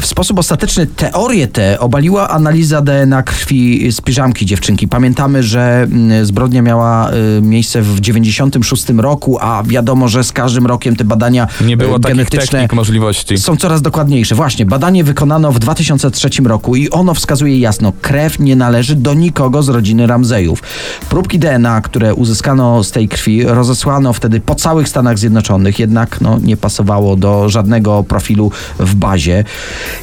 W 0.00 0.06
sposób 0.06 0.38
ostateczny 0.38 0.86
teorię 0.86 1.48
tę 1.48 1.80
obaliła 1.80 2.28
analiza 2.28 2.82
DNA 2.82 3.22
krwi 3.22 3.92
z 3.92 4.00
piżamki 4.00 4.46
dziewczynki. 4.46 4.88
Pamiętamy, 4.88 5.42
że 5.42 5.82
mm, 5.82 6.26
zbrodnia 6.26 6.62
miała 6.62 7.10
y, 7.12 7.42
miejsce 7.42 7.82
w 7.82 8.00
96 8.00 8.88
roku, 8.88 9.38
a 9.40 9.62
wiadomo, 9.66 10.08
że 10.08 10.24
z 10.24 10.32
każdym 10.32 10.66
rokiem 10.66 10.96
te 10.96 11.04
badania 11.04 11.48
Nie 11.60 11.76
było 11.76 11.96
y, 11.96 12.00
genetyczne 12.00 12.68
możliwości. 12.72 13.38
są 13.38 13.56
coraz 13.56 13.82
dokładniejsze. 13.82 14.34
Właśnie, 14.34 14.66
badanie 14.66 15.04
wykonano 15.04 15.52
w 15.52 15.58
2003 15.58 16.28
roku 16.44 16.76
i 16.76 16.90
ono 16.90 17.14
wskazuje 17.14 17.58
jasno, 17.58 17.92
krew 18.02 18.38
nie 18.38 18.56
należy 18.56 18.94
do 18.94 19.14
nikogo 19.14 19.62
z 19.62 19.68
rodziny 19.68 20.06
Ramzejów. 20.06 20.62
Próbki 21.08 21.38
DNA, 21.38 21.80
które 21.80 22.14
uzyskano 22.14 22.84
z 22.84 22.90
tej 22.90 23.08
krwi, 23.08 23.44
rozesłano 23.44 24.12
wtedy 24.12 24.40
po 24.40 24.54
całych 24.54 24.88
Stanach 24.88 25.18
Zjednoczonych, 25.18 25.78
jednak 25.78 26.20
no, 26.20 26.38
nie 26.42 26.56
pasowało 26.56 27.16
do 27.16 27.48
żadnego 27.48 28.04
profilu 28.04 28.50
w 28.78 28.94
bazie. 28.94 29.44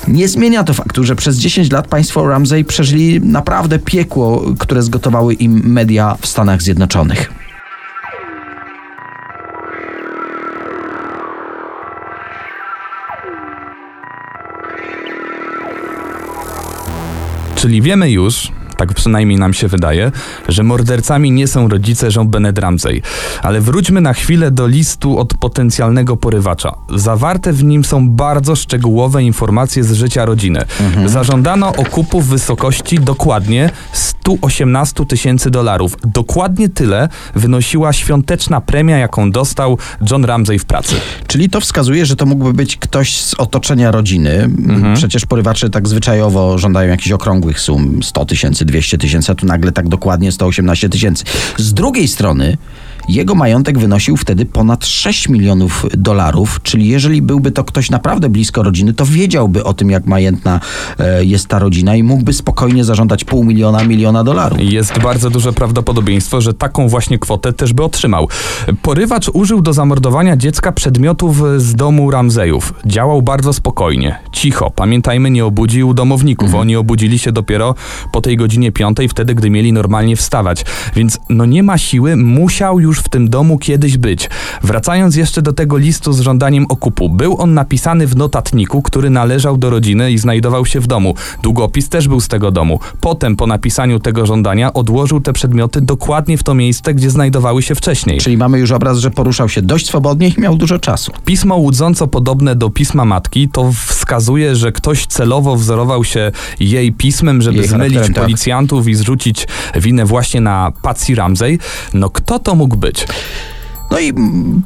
Nie 0.08 0.28
zmienia 0.28 0.64
to 0.64 0.74
faktu, 0.74 1.04
że 1.04 1.16
przez 1.16 1.38
10 1.38 1.72
lat 1.72 1.88
państwo 1.88 2.28
Ramsey 2.28 2.66
przeżyli 2.66 3.22
naprawdę 3.22 3.80
piekło, 3.80 4.44
które 4.60 4.84
zgotowały 4.84 5.34
im 5.34 5.62
media 5.66 6.18
w 6.22 6.28
Stanach 6.28 6.62
Zjednoczonych. 6.62 7.32
Czyli 17.56 17.82
wiemy 17.82 18.12
już, 18.12 18.52
tak 18.78 18.94
przynajmniej 18.94 19.40
nam 19.40 19.54
się 19.54 19.68
wydaje, 19.68 20.12
że 20.48 20.64
mordercami 20.64 21.32
nie 21.32 21.48
są 21.48 21.68
rodzice 21.68 22.08
Jean 22.16 22.28
Benet 22.28 22.60
Ramsey. 22.60 23.02
Ale 23.42 23.62
wróćmy 23.62 24.02
na 24.02 24.14
chwilę 24.14 24.52
do 24.52 24.68
listu 24.68 25.20
od 25.20 25.34
potencjalnego 25.34 26.18
porywacza. 26.18 26.76
Zawarte 26.96 27.54
w 27.54 27.64
nim 27.64 27.86
są 27.86 28.10
bardzo 28.10 28.56
szczegółowe 28.56 29.24
informacje 29.24 29.84
z 29.84 29.92
życia 29.92 30.26
rodziny. 30.26 30.60
Zażądano 31.06 31.68
okupu 31.68 32.22
w 32.22 32.28
wysokości 32.28 33.00
dokładnie 33.00 33.70
118 33.92 35.06
tysięcy 35.06 35.52
dolarów. 35.52 35.98
Dokładnie 36.06 36.70
tyle 36.70 37.10
wynosiła 37.36 37.94
świąteczna 37.94 38.62
premia, 38.62 38.98
jaką 38.98 39.32
dostał 39.32 39.78
John 40.12 40.26
Ramsey 40.26 40.60
w 40.60 40.66
pracy. 40.66 40.96
Czyli 41.28 41.50
to 41.50 41.62
wskazuje, 41.62 42.06
że 42.06 42.16
to 42.16 42.26
mógłby 42.26 42.54
być 42.54 42.78
ktoś 42.78 43.18
z 43.18 43.34
otoczenia 43.34 43.92
rodziny. 43.92 44.50
Przecież 44.96 45.26
porywacze 45.26 45.70
tak 45.70 45.88
zwyczajowo 45.88 46.58
żądają 46.58 46.90
jakichś 46.90 47.12
okrągłych 47.12 47.60
sum 47.60 48.04
100 48.04 48.26
tysięcy, 48.26 48.63
200 48.66 48.98
tysięcy, 48.98 49.32
a 49.32 49.36
tu 49.36 49.46
nagle 49.46 49.72
tak 49.72 49.90
dokładnie 49.90 50.32
118 50.32 50.90
tysięcy. 50.90 51.24
Z 51.58 51.74
drugiej 51.74 52.08
strony 52.08 52.58
jego 53.10 53.36
majątek 53.36 53.80
wynosił 53.80 54.18
wtedy 54.18 54.46
ponad 54.46 54.86
6 54.86 55.30
milionów 55.30 55.86
dolarów, 55.98 56.60
czyli 56.64 56.88
jeżeli 56.88 57.22
byłby 57.22 57.52
to 57.52 57.64
ktoś 57.64 57.90
naprawdę 57.90 58.30
blisko 58.30 58.64
rodziny, 58.64 58.94
to 58.94 59.06
wiedziałby 59.06 59.64
o 59.64 59.74
tym, 59.74 59.90
jak 59.90 60.06
majętna 60.06 60.60
e, 61.00 61.26
jest 61.26 61.48
ta 61.48 61.60
rodzina 61.60 61.96
i 61.96 62.04
mógłby 62.04 62.34
spokojnie 62.34 62.84
zażądać 62.84 63.24
pół 63.24 63.44
miliona, 63.44 63.84
miliona 63.84 64.24
dolarów. 64.24 64.60
Jest 64.62 65.00
bardzo 65.00 65.30
duże 65.30 65.54
prawdopodobieństwo, 65.54 66.42
że 66.42 66.54
taką 66.54 66.88
właśnie 66.88 67.20
kwotę 67.20 67.54
też 67.54 67.74
by 67.74 67.84
otrzymał. 67.84 68.28
Porywacz 68.82 69.30
użył 69.34 69.62
do 69.62 69.74
zamordowania 69.74 70.38
dziecka 70.38 70.72
przedmiotów 70.72 71.42
z 71.58 71.76
domu 71.76 72.12
Ramzejów. 72.12 72.74
Działał 72.86 73.22
bardzo 73.22 73.54
spokojnie, 73.54 74.16
cicho. 74.32 74.72
Pamiętajmy, 74.72 75.32
nie 75.32 75.46
obudził 75.46 75.94
domowników. 75.94 76.56
Oni 76.56 76.76
obudzili 76.76 77.20
się 77.20 77.32
dopiero 77.32 77.76
po 78.12 78.22
tej 78.22 78.38
godzinie 78.38 78.72
piątej, 78.72 79.10
wtedy, 79.10 79.36
gdy 79.36 79.50
mieli 79.50 79.74
normalnie 79.74 80.16
wstawać. 80.16 80.66
Więc 80.96 81.20
no 81.30 81.46
nie 81.46 81.64
ma 81.64 81.78
siły, 81.78 82.16
musiał 82.16 82.80
już 82.80 82.93
w 83.00 83.10
tym 83.10 83.30
domu 83.30 83.58
kiedyś 83.58 83.98
być. 83.98 84.30
Wracając 84.64 85.16
jeszcze 85.16 85.42
do 85.42 85.54
tego 85.54 85.78
listu 85.78 86.14
z 86.14 86.20
żądaniem 86.20 86.66
okupu. 86.70 87.10
Był 87.10 87.42
on 87.42 87.54
napisany 87.54 88.08
w 88.08 88.16
notatniku, 88.16 88.82
który 88.82 89.10
należał 89.10 89.58
do 89.58 89.70
rodziny 89.70 90.12
i 90.12 90.18
znajdował 90.18 90.66
się 90.66 90.80
w 90.80 90.88
domu. 90.88 91.16
Długopis 91.44 91.90
też 91.90 92.08
był 92.08 92.22
z 92.22 92.28
tego 92.28 92.52
domu. 92.52 92.80
Potem, 93.02 93.36
po 93.36 93.48
napisaniu 93.48 94.00
tego 94.00 94.26
żądania, 94.26 94.74
odłożył 94.74 95.22
te 95.22 95.34
przedmioty 95.34 95.82
dokładnie 95.82 96.38
w 96.38 96.44
to 96.44 96.54
miejsce, 96.54 96.94
gdzie 96.94 97.10
znajdowały 97.10 97.62
się 97.64 97.76
wcześniej. 97.76 98.20
Czyli 98.20 98.38
mamy 98.38 98.60
już 98.60 98.72
obraz, 98.72 98.98
że 98.98 99.12
poruszał 99.12 99.50
się 99.50 99.62
dość 99.62 99.88
swobodnie 99.88 100.28
i 100.28 100.42
miał 100.42 100.56
dużo 100.56 100.80
czasu. 100.80 101.12
Pismo 101.26 101.56
łudząco 101.56 102.08
podobne 102.08 102.56
do 102.56 102.70
pisma 102.70 103.06
matki 103.06 103.50
to 103.50 103.72
wskazuje, 103.88 104.56
że 104.56 104.72
ktoś 104.72 105.06
celowo 105.06 105.56
wzorował 105.56 106.04
się 106.04 106.32
jej 106.60 106.92
pismem, 106.92 107.42
żeby 107.42 107.58
Jej 107.58 107.68
zmylić 107.68 108.00
tak. 108.00 108.14
policjantów 108.14 108.88
i 108.88 108.96
zrzucić 108.96 109.48
winę 109.76 110.06
właśnie 110.06 110.42
na 110.42 110.72
Patsy 110.82 111.16
Ramsey. 111.16 111.60
No 111.94 112.10
kto 112.10 112.40
to 112.40 112.56
mógł 112.56 112.76
być? 112.84 113.08
No 113.92 114.00
i 114.00 114.14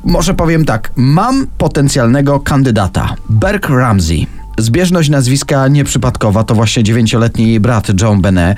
może 0.04 0.34
powiem 0.34 0.66
tak, 0.66 0.92
mam 0.96 1.48
potencjalnego 1.58 2.40
kandydata. 2.40 3.16
Berk 3.30 3.70
Ramsey. 3.70 4.28
Zbieżność 4.58 5.10
nazwiska 5.10 5.68
nieprzypadkowa, 5.68 6.44
to 6.44 6.56
właśnie 6.56 6.84
dziewięcioletni 6.84 7.48
jej 7.48 7.60
brat 7.60 8.02
John 8.02 8.22
Benet. 8.22 8.58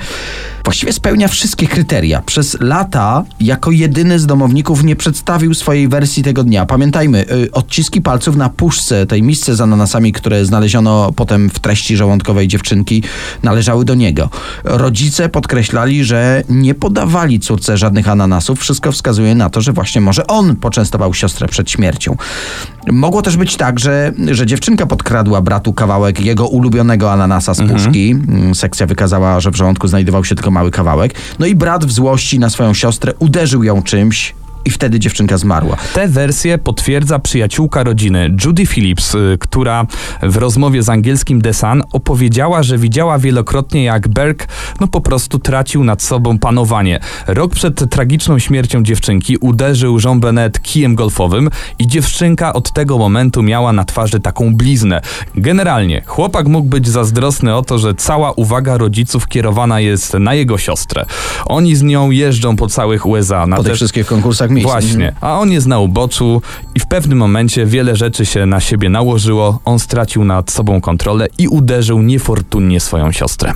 Właściwie 0.64 0.94
spełnia 0.94 1.28
wszystkie 1.28 1.68
kryteria. 1.68 2.22
Przez 2.22 2.58
lata 2.62 3.24
jako 3.40 3.72
jedyny 3.72 4.20
z 4.20 4.26
domowników 4.26 4.84
nie 4.84 4.96
przedstawił 4.96 5.54
swojej 5.54 5.88
wersji 5.88 6.24
tego 6.24 6.44
dnia. 6.44 6.66
Pamiętajmy, 6.66 7.26
y, 7.32 7.52
odciski 7.52 8.02
palców 8.02 8.36
na 8.36 8.50
puszce 8.50 9.06
tej 9.06 9.24
misce 9.24 9.56
z 9.56 9.62
ananasami, 9.62 10.12
które 10.12 10.46
znaleziono 10.46 11.12
potem 11.16 11.50
w 11.50 11.60
treści 11.60 11.98
żołądkowej 11.98 12.48
dziewczynki, 12.48 13.04
należały 13.44 13.86
do 13.86 13.96
niego. 13.96 14.30
Rodzice 14.64 15.30
podkreślali, 15.30 16.04
że 16.04 16.44
nie 16.50 16.76
podawali 16.76 17.40
córce 17.40 17.78
żadnych 17.78 18.10
ananasów. 18.10 18.60
Wszystko 18.60 18.92
wskazuje 18.92 19.36
na 19.36 19.50
to, 19.50 19.62
że 19.62 19.74
właśnie 19.74 20.02
może 20.02 20.28
on 20.28 20.56
poczęstował 20.56 21.14
siostrę 21.14 21.48
przed 21.48 21.72
śmiercią. 21.72 22.16
Mogło 22.92 23.22
też 23.22 23.38
być 23.38 23.58
tak, 23.58 23.80
że, 23.80 24.12
że 24.32 24.46
dziewczynka 24.46 24.86
podkradła 24.86 25.42
bratu 25.42 25.74
kawałek 25.74 26.20
jego 26.20 26.48
ulubionego 26.48 27.12
ananasa 27.12 27.54
z 27.54 27.62
puszki. 27.72 28.12
Mm, 28.12 28.56
Sekcja 28.56 28.86
wykazała, 28.86 29.39
że 29.39 29.52
w 29.52 29.56
żołądku 29.56 29.88
znajdował 29.88 30.26
się 30.26 30.36
tylko 30.36 30.52
mały 30.52 30.72
kawałek. 30.72 31.15
No 31.39 31.46
i 31.46 31.56
brat 31.56 31.86
w 31.86 31.92
złości 31.92 32.39
na 32.39 32.50
swoją 32.50 32.74
siostrę 32.74 33.13
uderzył 33.20 33.63
ją 33.63 33.84
czymś 33.84 34.36
i 34.65 34.69
wtedy 34.69 35.00
dziewczynka 35.00 35.38
zmarła. 35.38 35.78
Tę 35.93 36.08
wersję 36.08 36.58
potwierdza 36.58 37.19
przyjaciółka 37.19 37.84
rodziny 37.84 38.36
Judy 38.45 38.65
Phillips, 38.65 39.15
y, 39.15 39.38
która 39.39 39.86
w 40.24 40.38
rozmowie 40.38 40.84
z 40.84 40.89
angielskim 40.89 41.41
The 41.41 41.54
Sun 41.54 41.84
opowiedziała, 41.91 42.63
że 42.63 42.78
widziała 42.78 43.19
wielokrotnie 43.19 43.84
jak 43.84 44.08
Berg 44.08 44.48
no 44.80 44.88
po 44.88 45.02
prostu 45.02 45.39
tracił 45.39 45.84
nad 45.84 46.02
sobą 46.02 46.39
panowanie. 46.39 47.00
Rok 47.28 47.52
przed 47.52 47.89
tragiczną 47.89 48.39
śmiercią 48.39 48.84
dziewczynki 48.84 49.38
uderzył 49.38 49.98
Jean 50.06 50.19
Benet 50.19 50.62
kijem 50.62 50.95
golfowym 50.95 51.50
i 51.80 51.88
dziewczynka 51.88 52.54
od 52.54 52.72
tego 52.72 52.98
momentu 52.98 53.43
miała 53.43 53.74
na 53.74 53.86
twarzy 53.86 54.19
taką 54.19 54.56
bliznę. 54.56 55.02
Generalnie 55.36 56.02
chłopak 56.06 56.48
mógł 56.48 56.69
być 56.69 56.88
zazdrosny 56.88 57.56
o 57.56 57.62
to, 57.62 57.78
że 57.78 57.93
cała 57.95 58.32
uwaga 58.32 58.78
rodziców 58.78 59.28
kierowana 59.28 59.80
jest 59.80 60.13
na 60.13 60.34
jego 60.34 60.58
siostrę. 60.58 61.06
Oni 61.45 61.76
z 61.76 61.84
nią 61.84 62.12
jeżdżą 62.12 62.56
po 62.56 62.67
całych 62.67 63.06
USA. 63.06 63.48
Na 63.48 63.56
Po 63.56 63.63
tych 63.63 63.76
wszystkich 63.76 64.06
konkursach 64.06 64.50
miejsc. 64.60 64.72
Właśnie, 64.72 65.15
a 65.22 65.39
on 65.39 65.52
jest 65.52 65.67
na 65.67 65.80
uboczu 65.80 66.41
i 66.76 66.80
w 66.80 66.88
pewnym 66.88 67.17
momencie 67.17 67.65
wiele 67.65 67.95
rzeczy 67.95 68.26
się 68.26 68.45
na 68.45 68.60
siebie 68.60 68.89
nałożyło, 68.89 69.60
on 69.65 69.80
stracił 69.80 70.26
nad 70.26 70.52
sobą 70.52 70.82
kontrolę 70.82 71.28
i 71.38 71.48
uderzył 71.48 72.02
niefortunnie 72.02 72.80
swoją 72.80 73.12
siostrę. 73.12 73.54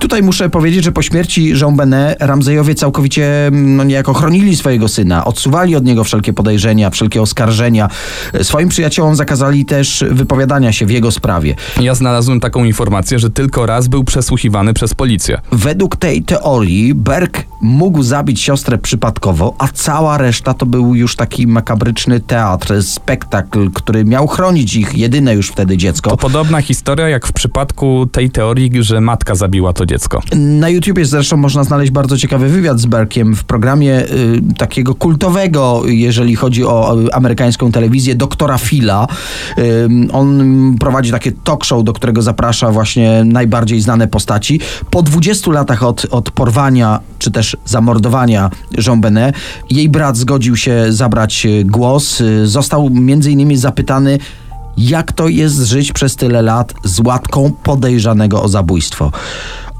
Tutaj 0.00 0.22
muszę 0.22 0.50
powiedzieć, 0.50 0.84
że 0.84 0.92
po 0.92 1.02
śmierci 1.02 1.52
Jean 1.60 1.76
Benet 1.76 2.22
Ramzejowie 2.22 2.74
całkowicie 2.74 3.46
mm, 3.46 3.76
no, 3.76 3.84
niejako 3.84 4.14
chronili 4.14 4.56
swojego 4.56 4.88
syna, 4.88 5.24
odsuwali 5.24 5.76
od 5.76 5.84
niego 5.84 6.04
wszelkie 6.04 6.32
podejrzenia, 6.32 6.90
wszelkie 6.90 7.22
oskarżenia. 7.22 7.88
Swoim 8.42 8.68
przyjaciołom 8.68 9.16
zakazali 9.16 9.64
też 9.64 10.04
wypowiadania 10.10 10.72
się 10.72 10.86
w 10.86 10.90
jego 10.90 11.10
sprawie. 11.10 11.54
Ja 11.80 11.94
znalazłem 11.94 12.40
taką 12.40 12.64
informację, 12.64 13.18
że 13.18 13.30
tylko 13.30 13.66
raz 13.66 13.88
był 13.88 14.04
przesłuchiwany 14.04 14.74
przez 14.74 14.94
policję. 14.94 15.40
Według 15.52 15.96
tej 15.96 16.22
teorii 16.22 16.94
Berg 16.94 17.44
mógł 17.62 18.02
zabić 18.02 18.40
siostrę 18.40 18.78
przypadkowo, 18.78 19.54
a 19.58 19.68
cała 19.68 20.07
cała 20.08 20.18
reszta 20.18 20.54
to 20.54 20.66
był 20.66 20.94
już 20.94 21.16
taki 21.16 21.46
makabryczny 21.46 22.20
teatr, 22.20 22.82
spektakl, 22.82 23.70
który 23.70 24.04
miał 24.04 24.26
chronić 24.26 24.74
ich 24.74 24.94
jedyne 24.94 25.34
już 25.34 25.48
wtedy 25.48 25.76
dziecko. 25.76 26.10
To 26.10 26.16
podobna 26.16 26.62
historia 26.62 27.08
jak 27.08 27.26
w 27.26 27.32
przypadku 27.32 28.06
tej 28.12 28.30
teorii, 28.30 28.70
że 28.80 29.00
matka 29.00 29.34
zabiła 29.34 29.72
to 29.72 29.86
dziecko. 29.86 30.20
Na 30.36 30.68
YouTubie 30.68 31.04
zresztą 31.04 31.36
można 31.36 31.64
znaleźć 31.64 31.92
bardzo 31.92 32.16
ciekawy 32.16 32.48
wywiad 32.48 32.80
z 32.80 32.86
Berkiem 32.86 33.36
w 33.36 33.44
programie 33.44 34.02
y, 34.02 34.08
takiego 34.58 34.94
kultowego, 34.94 35.82
jeżeli 35.86 36.36
chodzi 36.36 36.64
o 36.64 37.00
y, 37.00 37.14
amerykańską 37.14 37.72
telewizję, 37.72 38.14
doktora 38.14 38.58
Phila. 38.58 39.06
Y, 39.58 39.88
on 40.12 40.76
prowadzi 40.80 41.10
takie 41.10 41.32
talk 41.32 41.64
show, 41.64 41.84
do 41.84 41.92
którego 41.92 42.22
zaprasza 42.22 42.70
właśnie 42.70 43.24
najbardziej 43.24 43.80
znane 43.80 44.08
postaci. 44.08 44.60
Po 44.90 45.02
20 45.02 45.50
latach 45.52 45.82
od, 45.82 46.06
od 46.10 46.30
porwania 46.30 47.00
czy 47.18 47.30
też 47.30 47.56
zamordowania 47.64 48.50
Jean 48.86 49.00
Benet, 49.00 49.36
jej 49.70 49.88
brat 49.98 50.16
zgodził 50.16 50.56
się 50.56 50.92
zabrać 50.92 51.46
y, 51.46 51.64
głos. 51.64 52.20
Y, 52.20 52.46
Został 52.46 52.90
między 52.90 53.32
innymi 53.32 53.56
zapytany, 53.56 54.18
jak 54.76 55.12
to 55.12 55.28
jest 55.28 55.56
żyć 55.56 55.92
przez 55.92 56.16
tyle 56.16 56.42
lat 56.42 56.74
z 56.84 57.00
łatką 57.00 57.52
podejrzanego 57.62 58.42
o 58.42 58.48
zabójstwo. 58.48 59.12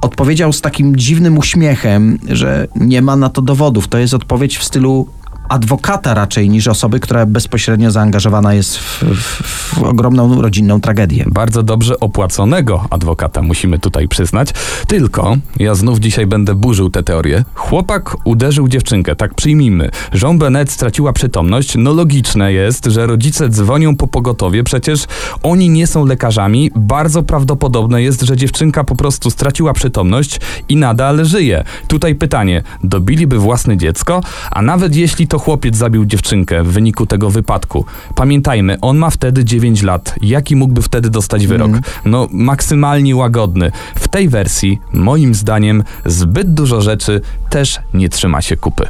Odpowiedział 0.00 0.52
z 0.52 0.60
takim 0.60 0.96
dziwnym 0.96 1.38
uśmiechem, 1.38 2.18
że 2.28 2.68
nie 2.76 3.02
ma 3.02 3.16
na 3.16 3.28
to 3.28 3.42
dowodów. 3.42 3.88
To 3.88 3.98
jest 3.98 4.14
odpowiedź 4.14 4.58
w 4.58 4.64
stylu 4.64 5.08
adwokata 5.48 6.14
raczej 6.14 6.50
niż 6.50 6.68
osoby, 6.68 7.00
która 7.00 7.26
bezpośrednio 7.26 7.90
zaangażowana 7.90 8.54
jest 8.54 8.78
w, 8.78 9.02
w, 9.02 9.42
w 9.78 9.82
ogromną 9.82 10.42
rodzinną 10.42 10.80
tragedię. 10.80 11.24
Bardzo 11.26 11.62
dobrze 11.62 12.00
opłaconego 12.00 12.84
adwokata, 12.90 13.42
musimy 13.42 13.78
tutaj 13.78 14.08
przyznać. 14.08 14.48
Tylko, 14.86 15.36
ja 15.58 15.74
znów 15.74 15.98
dzisiaj 15.98 16.26
będę 16.26 16.54
burzył 16.54 16.90
tę 16.90 17.02
teorię. 17.02 17.44
Chłopak 17.54 18.16
uderzył 18.24 18.68
dziewczynkę, 18.68 19.16
tak 19.16 19.34
przyjmijmy. 19.34 19.90
Jean 20.22 20.38
Benet 20.38 20.70
straciła 20.70 21.12
przytomność. 21.12 21.74
No 21.78 21.92
logiczne 21.92 22.52
jest, 22.52 22.86
że 22.86 23.06
rodzice 23.06 23.48
dzwonią 23.48 23.96
po 23.96 24.06
pogotowie, 24.06 24.64
przecież 24.64 25.04
oni 25.42 25.70
nie 25.70 25.86
są 25.86 26.04
lekarzami. 26.04 26.70
Bardzo 26.76 27.22
prawdopodobne 27.22 28.02
jest, 28.02 28.22
że 28.22 28.36
dziewczynka 28.36 28.84
po 28.84 28.96
prostu 28.96 29.30
straciła 29.30 29.72
przytomność 29.72 30.40
i 30.68 30.76
nadal 30.76 31.24
żyje. 31.24 31.64
Tutaj 31.88 32.14
pytanie, 32.14 32.62
dobiliby 32.84 33.38
własne 33.38 33.76
dziecko? 33.76 34.20
A 34.50 34.62
nawet 34.62 34.96
jeśli 34.96 35.28
to 35.28 35.37
chłopiec 35.38 35.76
zabił 35.76 36.04
dziewczynkę 36.04 36.62
w 36.62 36.66
wyniku 36.66 37.06
tego 37.06 37.30
wypadku, 37.30 37.84
pamiętajmy, 38.14 38.80
on 38.80 38.96
ma 38.96 39.10
wtedy 39.10 39.44
9 39.44 39.82
lat. 39.82 40.14
Jaki 40.22 40.56
mógłby 40.56 40.82
wtedy 40.82 41.10
dostać 41.10 41.46
wyrok? 41.46 41.70
No, 42.04 42.28
maksymalnie 42.30 43.16
łagodny. 43.16 43.72
W 43.94 44.08
tej 44.08 44.28
wersji, 44.28 44.80
moim 44.92 45.34
zdaniem, 45.34 45.84
zbyt 46.06 46.54
dużo 46.54 46.80
rzeczy 46.80 47.20
też 47.50 47.78
nie 47.94 48.08
trzyma 48.08 48.42
się 48.42 48.56
kupy. 48.56 48.86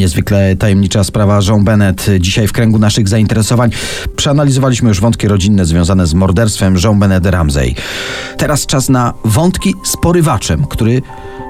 Niezwykle 0.00 0.56
tajemnicza 0.56 1.04
sprawa 1.04 1.40
Jean 1.48 1.64
Bennett. 1.64 2.06
Dzisiaj 2.20 2.46
w 2.46 2.52
kręgu 2.52 2.78
naszych 2.78 3.08
zainteresowań 3.08 3.70
przeanalizowaliśmy 4.16 4.88
już 4.88 5.00
wątki 5.00 5.28
rodzinne 5.28 5.66
związane 5.66 6.06
z 6.06 6.14
morderstwem 6.14 6.76
Jean 6.84 6.98
Bennett 6.98 7.26
Ramsey. 7.26 7.74
Teraz 8.36 8.66
czas 8.66 8.88
na 8.88 9.14
wątki 9.24 9.74
z 9.84 9.96
porywaczem, 9.96 10.66
który 10.66 11.02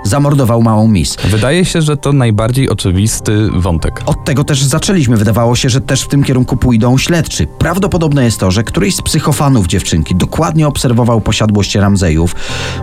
zamordował 0.04 0.62
małą 0.62 0.88
Miss. 0.88 1.16
Wydaje 1.24 1.64
się, 1.64 1.82
że 1.82 1.96
to 1.96 2.12
najbardziej 2.12 2.70
oczywisty 2.70 3.48
wątek. 3.56 4.02
Od 4.06 4.24
tego 4.24 4.44
też 4.44 4.62
zaczęliśmy. 4.62 5.16
Wydawało 5.16 5.56
się, 5.56 5.68
że 5.68 5.80
też 5.80 6.02
w 6.02 6.08
tym 6.08 6.24
kierunku 6.24 6.56
pójdą 6.56 6.98
śledczy. 6.98 7.46
Prawdopodobne 7.58 8.24
jest 8.24 8.40
to, 8.40 8.50
że 8.50 8.64
któryś 8.64 8.96
z 8.96 9.02
psychofanów 9.02 9.66
dziewczynki 9.66 10.14
dokładnie 10.14 10.68
obserwował 10.68 11.20
posiadłość 11.20 11.74
Ramzejów. 11.74 12.34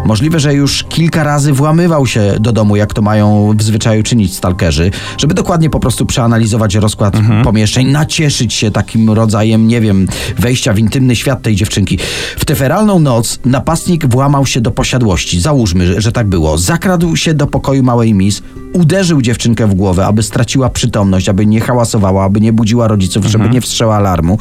Możliwe, 0.06 0.40
że 0.40 0.54
już 0.54 0.84
kilka 0.84 1.24
razy 1.24 1.54
włamywał 1.54 2.08
się 2.08 2.34
do 2.40 2.52
domu, 2.52 2.76
jak 2.76 2.94
to 2.94 3.02
mają 3.02 3.54
w 3.58 3.64
zwyczaju 3.64 4.04
czynić 4.04 4.36
stalkerzy, 4.36 4.92
żeby 5.18 5.34
dokładnie 5.34 5.70
po 5.70 5.80
prostu 5.80 6.06
przeanalizować 6.06 6.76
rozkład 6.76 7.18
pomieszczeń, 7.44 7.88
nacieszyć 7.88 8.54
się 8.54 8.72
takim 8.72 9.10
rodzajem, 9.10 9.68
nie 9.68 9.82
wiem, 9.82 10.08
wejścia 10.40 10.74
w 10.74 10.80
intymny 10.80 11.16
świat 11.16 11.42
tej 11.42 11.56
dziewczynki. 11.56 12.00
W 12.38 12.46
tę 12.46 12.56
feralną 12.56 13.00
noc 13.00 13.40
napastnik 13.46 14.08
włamał 14.08 14.46
się 14.46 14.62
do 14.62 14.72
posiadłości. 14.72 15.42
Załóżmy, 15.42 15.88
że, 15.88 16.02
że 16.02 16.12
tak 16.12 16.28
było. 16.28 16.58
Zakradł 16.58 17.07
się 17.16 17.34
do 17.34 17.48
pokoju 17.48 17.84
małej 17.84 18.14
Miss, 18.14 18.42
uderzył 18.74 19.22
dziewczynkę 19.22 19.68
w 19.68 19.74
głowę, 19.74 20.06
aby 20.06 20.24
straciła 20.24 20.70
przytomność, 20.70 21.30
aby 21.30 21.46
nie 21.46 21.62
hałasowała, 21.62 22.24
aby 22.24 22.42
nie 22.42 22.54
budziła 22.54 22.88
rodziców, 22.88 23.26
żeby 23.26 23.50
nie 23.50 23.62
wstrzała 23.62 23.96
alarmu. 23.96 24.38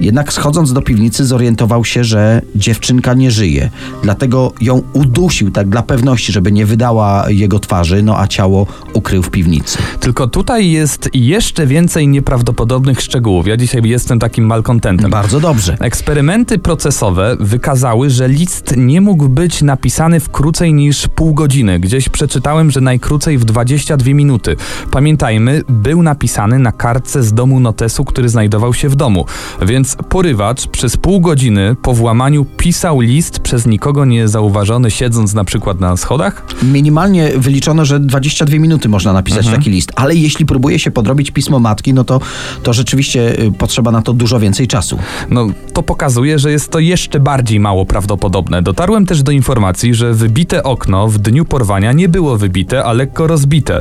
Jednak 0.00 0.32
schodząc 0.32 0.72
do 0.72 0.82
piwnicy 0.82 1.24
zorientował 1.24 1.84
się, 1.84 2.04
że 2.04 2.42
dziewczynka 2.54 3.14
nie 3.14 3.30
żyje. 3.30 3.70
Dlatego 4.02 4.52
ją 4.60 4.82
udusił 4.92 5.50
tak 5.50 5.68
dla 5.68 5.82
pewności, 5.82 6.32
żeby 6.32 6.52
nie 6.52 6.66
wydała 6.66 7.30
jego 7.30 7.58
twarzy, 7.58 8.02
no 8.02 8.18
a 8.18 8.26
ciało 8.26 8.66
ukrył 8.92 9.22
w 9.22 9.30
piwnicy. 9.30 9.78
Tylko 10.00 10.26
tutaj 10.26 10.70
jest 10.70 11.08
jeszcze 11.14 11.66
więcej 11.66 12.08
nieprawdopodobnych 12.08 13.00
szczegółów. 13.00 13.46
Ja 13.46 13.56
dzisiaj 13.56 13.82
jestem 13.84 14.18
takim 14.18 14.46
malkontentem. 14.46 15.10
Bardzo 15.10 15.40
dobrze. 15.40 15.76
Eksperymenty 15.80 16.58
procesowe 16.58 17.36
wykazały, 17.40 18.10
że 18.10 18.28
list 18.28 18.74
nie 18.76 19.00
mógł 19.00 19.28
być 19.28 19.62
napisany 19.62 20.20
w 20.20 20.28
krócej 20.28 20.74
niż 20.74 21.08
pół 21.08 21.34
godziny. 21.34 21.80
Gdzieś 21.80 21.99
przeczytałem, 22.08 22.70
że 22.70 22.80
najkrócej 22.80 23.38
w 23.38 23.44
22 23.44 24.14
minuty. 24.14 24.56
Pamiętajmy, 24.90 25.62
był 25.68 26.02
napisany 26.02 26.58
na 26.58 26.72
kartce 26.72 27.22
z 27.22 27.32
domu 27.32 27.60
notesu, 27.60 28.04
który 28.04 28.28
znajdował 28.28 28.74
się 28.74 28.88
w 28.88 28.96
domu. 28.96 29.26
Więc 29.62 29.96
porywacz 30.08 30.66
przez 30.66 30.96
pół 30.96 31.20
godziny 31.20 31.76
po 31.82 31.94
włamaniu 31.94 32.44
pisał 32.44 33.00
list 33.00 33.38
przez 33.38 33.66
nikogo 33.66 34.04
niezauważony, 34.04 34.90
siedząc 34.90 35.34
na 35.34 35.44
przykład 35.44 35.80
na 35.80 35.96
schodach? 35.96 36.44
Minimalnie 36.62 37.30
wyliczono, 37.36 37.84
że 37.84 38.00
22 38.00 38.58
minuty 38.58 38.88
można 38.88 39.12
napisać 39.12 39.46
taki 39.48 39.70
list, 39.70 39.92
ale 39.96 40.14
jeśli 40.14 40.46
próbuje 40.46 40.78
się 40.78 40.90
podrobić 40.90 41.30
pismo 41.30 41.58
matki, 41.58 41.94
no 41.94 42.04
to, 42.04 42.20
to 42.62 42.72
rzeczywiście 42.72 43.40
y, 43.40 43.52
potrzeba 43.52 43.90
na 43.90 44.02
to 44.02 44.12
dużo 44.12 44.40
więcej 44.40 44.68
czasu. 44.68 44.98
No, 45.30 45.46
to 45.72 45.82
pokazuje, 45.82 46.38
że 46.38 46.50
jest 46.50 46.70
to 46.70 46.78
jeszcze 46.78 47.20
bardziej 47.20 47.60
mało 47.60 47.86
prawdopodobne. 47.86 48.62
Dotarłem 48.62 49.06
też 49.06 49.22
do 49.22 49.32
informacji, 49.32 49.94
że 49.94 50.14
wybite 50.14 50.62
okno 50.62 51.08
w 51.08 51.18
dniu 51.18 51.44
porwania 51.44 51.89
nie 51.92 52.08
było 52.08 52.36
wybite, 52.36 52.84
a 52.84 52.92
lekko 52.92 53.26
rozbite. 53.26 53.80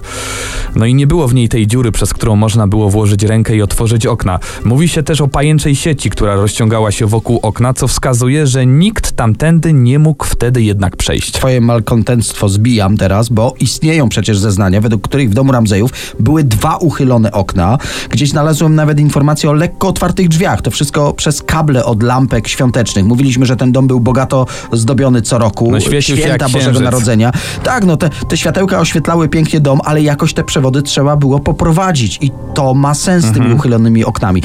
No 0.76 0.86
i 0.86 0.94
nie 0.94 1.08
było 1.08 1.28
w 1.28 1.34
niej 1.34 1.50
tej 1.50 1.68
dziury, 1.68 1.92
przez 1.92 2.14
którą 2.14 2.36
można 2.36 2.68
było 2.68 2.90
włożyć 2.90 3.24
rękę 3.24 3.56
i 3.56 3.62
otworzyć 3.62 4.06
okna. 4.06 4.40
Mówi 4.66 4.88
się 4.88 5.04
też 5.04 5.22
o 5.22 5.28
pajęczej 5.28 5.76
sieci, 5.76 6.10
która 6.10 6.36
rozciągała 6.36 6.92
się 6.92 7.06
wokół 7.06 7.40
okna, 7.42 7.74
co 7.74 7.88
wskazuje, 7.88 8.48
że 8.48 8.66
nikt 8.66 9.12
tamtędy 9.12 9.74
nie 9.74 10.00
mógł 10.00 10.26
wtedy 10.26 10.62
jednak 10.62 10.98
przejść. 10.98 11.32
Twoje 11.32 11.62
malkontentstwo 11.62 12.50
zbijam 12.50 12.98
teraz, 12.98 13.30
bo 13.30 13.54
istnieją 13.60 14.10
przecież 14.10 14.38
zeznania, 14.38 14.82
według 14.82 15.04
których 15.04 15.30
w 15.30 15.34
domu 15.34 15.52
Ramzejów 15.52 15.92
były 16.20 16.44
dwa 16.44 16.78
uchylone 16.78 17.32
okna. 17.32 17.78
Gdzieś 18.10 18.30
znalazłem 18.30 18.76
nawet 18.76 19.00
informację 19.00 19.50
o 19.50 19.54
lekko 19.54 19.88
otwartych 19.88 20.28
drzwiach. 20.28 20.62
To 20.62 20.72
wszystko 20.72 21.14
przez 21.14 21.42
kable 21.42 21.86
od 21.86 22.04
lampek 22.04 22.48
świątecznych. 22.48 23.06
Mówiliśmy, 23.06 23.46
że 23.46 23.56
ten 23.56 23.72
dom 23.72 23.88
był 23.88 24.00
bogato 24.00 24.46
zdobiony 24.72 25.22
co 25.22 25.38
roku. 25.38 25.72
No, 25.72 25.80
świecił 25.80 26.18
Święta 26.18 26.50
Bożego. 26.50 26.80
Narodzenia. 26.80 27.32
Tak, 27.64 27.86
no 27.86 27.98
te, 28.00 28.10
te 28.10 28.38
światełka 28.38 28.80
oświetlały 28.80 29.30
pięknie 29.30 29.60
dom, 29.60 29.80
ale 29.86 30.02
jakoś 30.02 30.34
te 30.34 30.44
przewody 30.44 30.82
trzeba 30.82 31.16
było 31.16 31.40
poprowadzić 31.40 32.18
i 32.22 32.32
to 32.54 32.74
ma 32.74 32.94
sens 32.94 33.24
z 33.26 33.28
Mhm. 33.28 33.44
tymi 33.46 33.56
uchylonymi 33.56 34.06
oknami. 34.06 34.42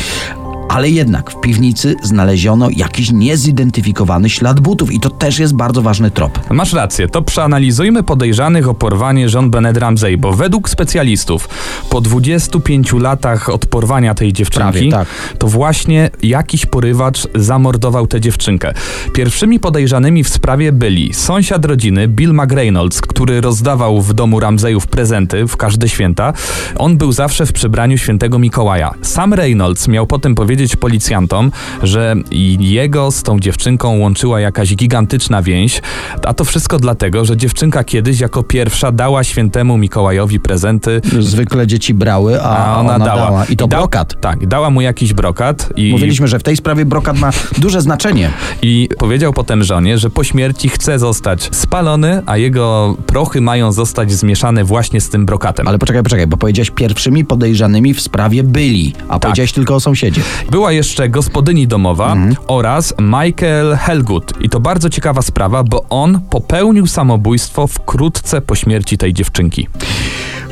Ale 0.68 0.90
jednak 0.90 1.30
w 1.30 1.40
piwnicy 1.40 1.96
znaleziono 2.02 2.68
jakiś 2.76 3.12
niezidentyfikowany 3.12 4.30
ślad 4.30 4.60
butów 4.60 4.92
i 4.92 5.00
to 5.00 5.10
też 5.10 5.38
jest 5.38 5.54
bardzo 5.54 5.82
ważny 5.82 6.10
trop. 6.10 6.50
Masz 6.50 6.72
rację, 6.72 7.08
to 7.08 7.22
przeanalizujmy 7.22 8.02
podejrzanych 8.02 8.68
o 8.68 8.74
porwanie 8.74 9.26
Jean 9.34 9.50
Benet 9.50 9.76
Ramsey, 9.76 10.18
bo 10.18 10.32
według 10.32 10.68
specjalistów 10.68 11.48
po 11.90 12.00
25 12.00 12.92
latach 12.92 13.48
od 13.48 13.66
porwania 13.66 14.14
tej 14.14 14.32
dziewczynki, 14.32 14.72
Prawie, 14.72 14.90
tak. 14.90 15.08
to 15.38 15.46
właśnie 15.46 16.10
jakiś 16.22 16.66
porywacz 16.66 17.28
zamordował 17.34 18.06
tę 18.06 18.20
dziewczynkę. 18.20 18.72
Pierwszymi 19.12 19.60
podejrzanymi 19.60 20.24
w 20.24 20.28
sprawie 20.28 20.72
byli 20.72 21.14
sąsiad 21.14 21.64
rodziny 21.64 22.08
Bill 22.08 22.34
McReynolds, 22.34 23.00
który 23.00 23.40
rozdawał 23.40 24.02
w 24.02 24.14
domu 24.14 24.40
Ramseyów 24.40 24.86
prezenty 24.86 25.46
w 25.46 25.56
każde 25.56 25.88
święta. 25.88 26.32
On 26.76 26.96
był 26.96 27.12
zawsze 27.12 27.46
w 27.46 27.52
przebraniu 27.52 27.98
świętego 27.98 28.38
Mikołaja. 28.38 28.94
Sam 29.02 29.34
Reynolds 29.34 29.88
miał 29.88 30.06
potem 30.06 30.34
powiedzieć 30.34 30.53
policjantom, 30.76 31.50
że 31.82 32.14
jego 32.60 33.10
z 33.10 33.22
tą 33.22 33.40
dziewczynką 33.40 33.98
łączyła 33.98 34.40
jakaś 34.40 34.74
gigantyczna 34.76 35.42
więź, 35.42 35.82
a 36.26 36.34
to 36.34 36.44
wszystko 36.44 36.78
dlatego, 36.78 37.24
że 37.24 37.36
dziewczynka 37.36 37.84
kiedyś 37.84 38.20
jako 38.20 38.42
pierwsza 38.42 38.92
dała 38.92 39.24
świętemu 39.24 39.78
Mikołajowi 39.78 40.40
prezenty, 40.40 41.00
Zwykle 41.20 41.66
dzieci 41.66 41.94
brały, 41.94 42.42
a, 42.42 42.66
a 42.66 42.80
ona, 42.80 42.98
dała. 42.98 43.44
I 43.44 43.56
to 43.56 43.66
da- 43.66 43.76
brokat. 43.76 44.20
Tak, 44.20 44.42
i 44.42 44.46
dała 44.46 44.70
mu 44.70 44.80
jakiś 44.80 45.12
brokat 45.12 45.72
i, 45.76 45.90
Mówiliśmy, 45.92 46.28
że 46.28 46.38
w 46.38 46.42
tej 46.42 46.56
sprawie 46.56 46.84
brokat 46.84 47.18
ma 47.18 47.30
duże 47.58 47.80
znaczenie. 47.80 48.30
i 48.62 48.88
powiedział 48.98 49.32
potem 49.32 49.64
żonie, 49.64 49.98
że 49.98 50.10
po 50.10 50.24
śmierci 50.24 50.68
chce 50.68 50.98
zostać 50.98 51.48
spalony, 51.52 52.22
a 52.26 52.36
jego 52.36 52.96
prochy 53.06 53.40
mają 53.40 53.72
zostać 53.72 54.12
zmieszane 54.12 54.64
właśnie 54.64 55.00
z 55.00 55.08
tym 55.08 55.26
brokatem. 55.26 55.68
Ale 55.68 55.78
poczekaj, 55.78 56.02
poczekaj, 56.02 56.26
bo 56.26 56.36
powiedziałeś 56.36 56.70
pierwszymi 56.70 57.24
podejrzanymi 57.24 57.94
w 57.94 58.00
sprawie 58.00 58.42
byli, 58.42 58.92
a 59.08 59.18
powiedziałeś 59.18 59.52
tylko 59.52 59.74
o 59.74 59.80
sąsiedzie. 59.80 60.20
Była 60.50 60.72
jeszcze 60.72 61.08
gospodyni 61.08 61.66
domowa 61.66 62.16
oraz 62.46 62.94
Michael 63.00 63.76
Helgut. 63.76 64.32
I 64.40 64.48
to 64.48 64.60
bardzo 64.60 64.90
ciekawa 64.90 65.22
sprawa, 65.22 65.64
bo 65.64 65.84
on 65.90 66.20
popełnił 66.30 66.86
samobójstwo 66.86 67.66
wkrótce 67.66 68.40
po 68.40 68.54
śmierci 68.54 68.98
tej 68.98 69.14
dziewczynki. 69.14 69.68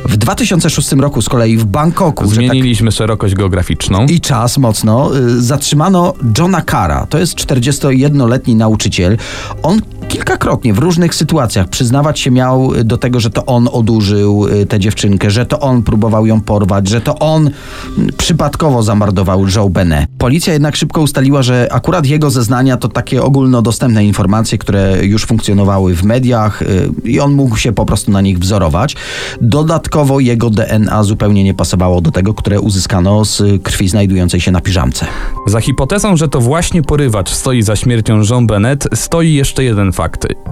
W 0.04 0.16
2006 0.16 0.92
roku 0.92 1.22
z 1.22 1.28
kolei 1.28 1.56
w 1.56 1.64
Bangkoku, 1.64 2.24
tak 2.24 2.34
Zmieniliśmy 2.34 2.92
szerokość 2.92 3.34
geograficzną. 3.34 4.06
i 4.06 4.20
czas 4.20 4.58
mocno, 4.58 5.16
y, 5.16 5.42
zatrzymano 5.42 6.14
Johna 6.38 6.62
Cara. 6.70 7.06
To 7.06 7.18
jest 7.18 7.34
41-letni 7.34 8.54
nauczyciel. 8.54 9.16
On 9.62 9.80
kilkakrotnie 10.12 10.74
w 10.74 10.78
różnych 10.78 11.14
sytuacjach 11.14 11.68
przyznawać 11.68 12.20
się 12.20 12.30
miał 12.30 12.72
do 12.84 12.98
tego, 12.98 13.20
że 13.20 13.30
to 13.30 13.46
on 13.46 13.68
odurzył 13.72 14.46
y, 14.48 14.66
tę 14.66 14.80
dziewczynkę, 14.80 15.30
że 15.30 15.46
to 15.46 15.60
on 15.60 15.82
próbował 15.82 16.26
ją 16.26 16.40
porwać, 16.40 16.88
że 16.88 17.00
to 17.00 17.18
on 17.18 17.50
mm, 17.98 18.10
przypadkowo 18.16 18.82
zamordował 18.82 19.44
Joe. 19.56 19.70
Policja 20.18 20.52
jednak 20.52 20.76
szybko 20.76 21.00
ustaliła, 21.00 21.42
że 21.42 21.68
akurat 21.70 22.06
jego 22.06 22.30
zeznania 22.30 22.76
to 22.76 22.88
takie 22.88 23.22
ogólnodostępne 23.22 24.04
informacje, 24.04 24.58
które 24.58 25.06
już 25.06 25.26
funkcjonowały 25.26 25.94
w 25.94 26.04
mediach 26.04 26.62
y, 26.62 26.90
i 27.04 27.20
on 27.20 27.32
mógł 27.32 27.56
się 27.56 27.72
po 27.72 27.86
prostu 27.86 28.10
na 28.10 28.20
nich 28.20 28.38
wzorować. 28.38 28.96
Dodatkowo 29.40 30.20
jego 30.20 30.50
DNA 30.50 31.04
zupełnie 31.04 31.44
nie 31.44 31.54
pasowało 31.54 32.00
do 32.00 32.10
tego, 32.10 32.34
które 32.34 32.60
uzyskano 32.60 33.24
z 33.24 33.62
krwi 33.62 33.88
znajdującej 33.88 34.40
się 34.40 34.52
na 34.52 34.60
piżamce. 34.60 35.06
Za 35.46 35.60
hipotezą, 35.60 36.16
że 36.16 36.28
to 36.28 36.40
właśnie 36.40 36.82
porywacz 36.82 37.30
stoi 37.30 37.62
za 37.62 37.76
śmiercią 37.76 38.22
Jean 38.30 38.46
Bennett, 38.46 38.88
stoi 38.94 39.32
jeszcze 39.32 39.64
jeden 39.64 39.92
fakt. 39.92 40.01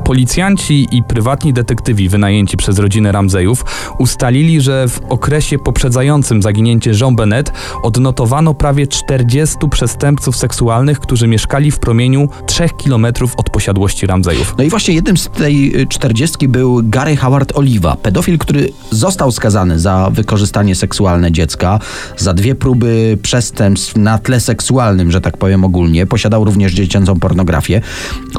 Policjanci 0.05 0.89
i 0.93 1.03
prywatni 1.03 1.53
detektywi 1.53 2.09
wynajęci 2.09 2.57
przez 2.57 2.79
rodzinę 2.79 3.13
Ramseyów 3.13 3.65
ustalili, 3.99 4.61
że 4.61 4.89
w 4.89 5.01
okresie 5.09 5.59
poprzedzającym 5.59 6.43
zaginięcie 6.43 6.93
Jean 7.01 7.17
Bennett 7.17 7.53
odnotowano 7.83 8.55
prawie 8.55 8.87
40 8.87 9.57
przestępców 9.71 10.37
seksualnych, 10.37 11.01
którzy 11.01 11.29
mieszkali 11.29 11.71
w 11.71 11.79
promieniu 11.79 12.29
3 12.47 12.69
km 12.85 13.07
od 13.37 13.51
posiadłości 13.51 14.07
Ramseyów. 14.07 14.55
No 14.59 14.65
i 14.65 14.71
właśnie 14.71 14.95
jednym 14.95 15.17
z 15.17 15.29
tej 15.29 15.81
y, 15.81 15.87
czterdziestki 15.87 16.49
był 16.49 16.81
Gary 16.85 17.17
Howard 17.17 17.53
Oliva, 17.57 17.97
pedofil, 17.97 18.39
który 18.39 18.73
został 18.91 19.33
skazany 19.33 19.79
za 19.79 20.11
wykorzystanie 20.13 20.75
seksualne 20.75 21.33
dziecka, 21.33 21.79
za 22.17 22.35
dwie 22.35 22.55
próby 22.55 23.19
przestępstw 23.23 23.97
na 23.97 24.19
tle 24.19 24.41
seksualnym, 24.41 25.11
że 25.11 25.21
tak 25.21 25.37
powiem 25.37 25.65
ogólnie. 25.65 26.07
Posiadał 26.07 26.45
również 26.45 26.73
dziecięcą 26.73 27.21
pornografię. 27.21 27.81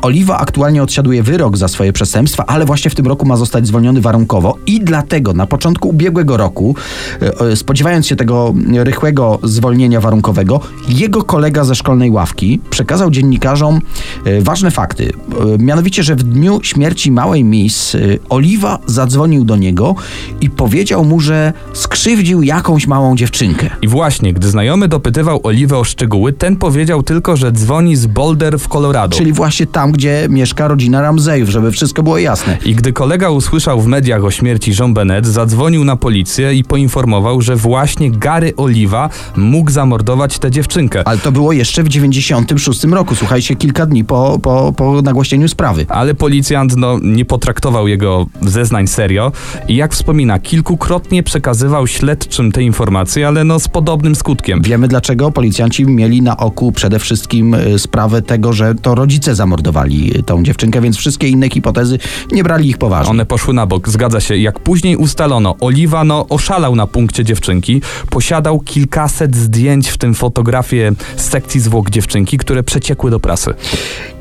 Oliva 0.01 0.37
aktualnie 0.37 0.83
odsiaduje 1.01 1.23
wyrok 1.23 1.57
za 1.57 1.67
swoje 1.67 1.93
przestępstwa, 1.93 2.45
ale 2.45 2.65
właśnie 2.65 2.91
w 2.91 2.95
tym 2.95 3.07
roku 3.07 3.25
ma 3.25 3.37
zostać 3.37 3.67
zwolniony 3.67 4.01
warunkowo 4.01 4.57
i 4.67 4.79
dlatego 4.79 5.33
na 5.33 5.47
początku 5.47 5.89
ubiegłego 5.89 6.37
roku, 6.37 6.75
y, 7.21 7.45
y, 7.51 7.55
spodziewając 7.55 8.07
się 8.07 8.15
tego 8.15 8.53
rychłego 8.73 9.39
zwolnienia 9.43 10.01
warunkowego, 10.01 10.59
jego 10.89 11.23
kolega 11.23 11.63
ze 11.63 11.75
szkolnej 11.75 12.11
ławki 12.11 12.59
przekazał 12.69 13.11
dziennikarzom 13.11 13.79
y, 14.27 14.41
ważne 14.41 14.71
fakty. 14.71 15.11
Mianowicie, 15.59 16.03
że 16.03 16.15
w 16.15 16.23
dniu 16.23 16.59
śmierci 16.63 17.11
małej 17.11 17.43
Miss 17.43 17.97
Oliwa 18.29 18.79
zadzwonił 18.85 19.43
do 19.43 19.55
niego 19.55 19.95
i 20.41 20.49
powiedział 20.49 21.05
mu, 21.05 21.19
że 21.19 21.53
skrzywdził 21.73 22.43
jakąś 22.43 22.87
małą 22.87 23.15
dziewczynkę. 23.15 23.69
I 23.81 23.87
właśnie, 23.87 24.33
gdy 24.33 24.49
znajomy 24.49 24.87
dopytywał 24.87 25.39
Oliwę 25.43 25.77
o 25.77 25.83
szczegóły, 25.83 26.33
ten 26.33 26.55
powiedział 26.55 27.03
tylko, 27.03 27.37
że 27.37 27.51
dzwoni 27.51 27.95
z 27.95 28.05
Boulder 28.05 28.59
w 28.59 28.67
Colorado. 28.67 29.17
Czyli 29.17 29.33
właśnie 29.33 29.65
tam, 29.65 29.91
gdzie 29.91 30.27
mieszka 30.29 30.67
rodzina 30.67 30.80
Ramseyów, 30.89 31.49
żeby 31.49 31.71
wszystko 31.71 32.03
było 32.03 32.17
jasne. 32.17 32.57
I 32.65 32.75
gdy 32.75 32.93
kolega 32.93 33.29
usłyszał 33.29 33.81
w 33.81 33.87
mediach 33.87 34.23
o 34.23 34.31
śmierci 34.31 34.71
Jean 34.79 34.93
Bennett, 34.93 35.27
zadzwonił 35.27 35.83
na 35.83 35.95
policję 35.95 36.53
i 36.53 36.63
poinformował, 36.63 37.41
że 37.41 37.55
właśnie 37.55 38.11
Gary 38.11 38.53
Oliva 38.57 39.09
mógł 39.35 39.71
zamordować 39.71 40.39
tę 40.39 40.51
dziewczynkę. 40.51 41.07
Ale 41.07 41.17
to 41.17 41.31
było 41.31 41.51
jeszcze 41.53 41.83
w 41.83 41.89
96 41.89 42.83
roku, 42.83 43.15
słuchajcie, 43.15 43.55
kilka 43.55 43.85
dni 43.85 44.03
po, 44.03 44.39
po, 44.43 44.73
po 44.77 45.01
nagłośnieniu 45.01 45.47
sprawy. 45.47 45.85
Ale 45.89 46.13
policjant 46.13 46.77
no, 46.77 46.99
nie 47.03 47.25
potraktował 47.25 47.87
jego 47.87 48.25
zeznań 48.41 48.87
serio 48.87 49.31
i 49.67 49.75
jak 49.75 49.93
wspomina, 49.93 50.39
kilkukrotnie 50.39 51.23
przekazywał 51.23 51.87
śledczym 51.87 52.51
te 52.51 52.63
informacje, 52.63 53.27
ale 53.27 53.43
no 53.43 53.59
z 53.59 53.67
podobnym 53.67 54.15
skutkiem. 54.15 54.61
Wiemy 54.61 54.87
dlaczego 54.87 55.31
policjanci 55.31 55.85
mieli 55.85 56.21
na 56.21 56.37
oku 56.37 56.71
przede 56.71 56.99
wszystkim 56.99 57.53
y, 57.53 57.79
sprawę 57.79 58.21
tego, 58.21 58.53
że 58.53 58.75
to 58.75 58.95
rodzice 58.95 59.35
zamordowali 59.35 60.17
y, 60.17 60.23
tą 60.23 60.43
dziewczynkę, 60.43 60.70
więc 60.79 60.97
wszystkie 60.97 61.27
inne 61.27 61.49
hipotezy 61.49 61.99
nie 62.31 62.43
brali 62.43 62.69
ich 62.69 62.77
poważnie. 62.77 63.11
One 63.11 63.25
poszły 63.25 63.53
na 63.53 63.65
bok, 63.65 63.89
zgadza 63.89 64.19
się. 64.19 64.37
Jak 64.37 64.59
później 64.59 64.95
ustalono, 64.95 65.55
Oliwa 65.59 66.03
no, 66.03 66.27
oszalał 66.29 66.75
na 66.75 66.87
punkcie 66.87 67.23
dziewczynki, 67.23 67.81
posiadał 68.09 68.59
kilkaset 68.59 69.35
zdjęć, 69.35 69.89
w 69.89 69.97
tym 69.97 70.13
fotografie 70.13 70.91
z 71.15 71.29
sekcji 71.29 71.59
zwłok 71.59 71.89
dziewczynki, 71.89 72.37
które 72.37 72.63
przeciekły 72.63 73.11
do 73.11 73.19
prasy. 73.19 73.53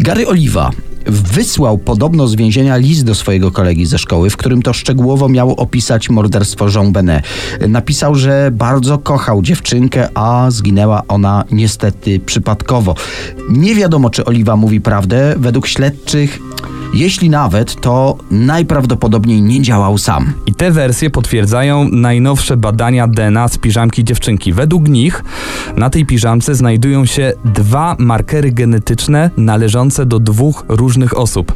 Gary 0.01 0.29
Oliva 0.29 0.71
wysłał 1.07 1.79
podobno 1.79 2.29
z 2.29 2.35
więzienia 2.35 2.77
list 2.77 3.05
do 3.05 3.15
swojego 3.15 3.51
kolegi 3.51 3.87
ze 3.87 3.99
szkoły, 3.99 4.31
w 4.31 4.37
którym 4.37 4.63
to 4.63 4.73
szczegółowo 4.73 5.29
miał 5.29 5.55
opisać 5.55 6.11
morderstwo 6.11 6.67
Jean 6.75 6.93
Benet. 6.93 7.25
Napisał, 7.69 8.15
że 8.15 8.51
bardzo 8.53 8.99
kochał 8.99 9.43
dziewczynkę, 9.43 10.09
a 10.15 10.51
zginęła 10.51 11.03
ona 11.09 11.45
niestety 11.53 12.21
przypadkowo. 12.21 12.95
Nie 13.51 13.75
wiadomo, 13.75 14.11
czy 14.11 14.25
Oliwa 14.25 14.57
mówi 14.57 14.81
prawdę. 14.81 15.35
Według 15.39 15.67
śledczych, 15.67 16.39
jeśli 16.95 17.31
nawet, 17.31 17.81
to 17.81 18.19
najprawdopodobniej 18.31 19.43
nie 19.43 19.63
działał 19.63 19.99
sam. 19.99 20.33
I 20.47 20.55
te 20.55 20.71
wersje 20.71 21.11
potwierdzają 21.11 21.89
najnowsze 21.89 22.57
badania 22.57 23.09
DNA 23.09 23.49
z 23.49 23.59
piżamki 23.59 24.05
dziewczynki. 24.05 24.53
Według 24.53 24.89
nich 24.89 25.25
na 25.77 25.91
tej 25.91 26.07
piżamce 26.07 26.55
znajdują 26.55 27.05
się 27.05 27.33
dwa 27.45 27.97
markery 27.99 28.53
genetyczne 28.53 29.31
należące 29.37 30.07
do 30.07 30.19
dwóch 30.19 30.65
różnych 30.69 30.91
osób. 31.15 31.55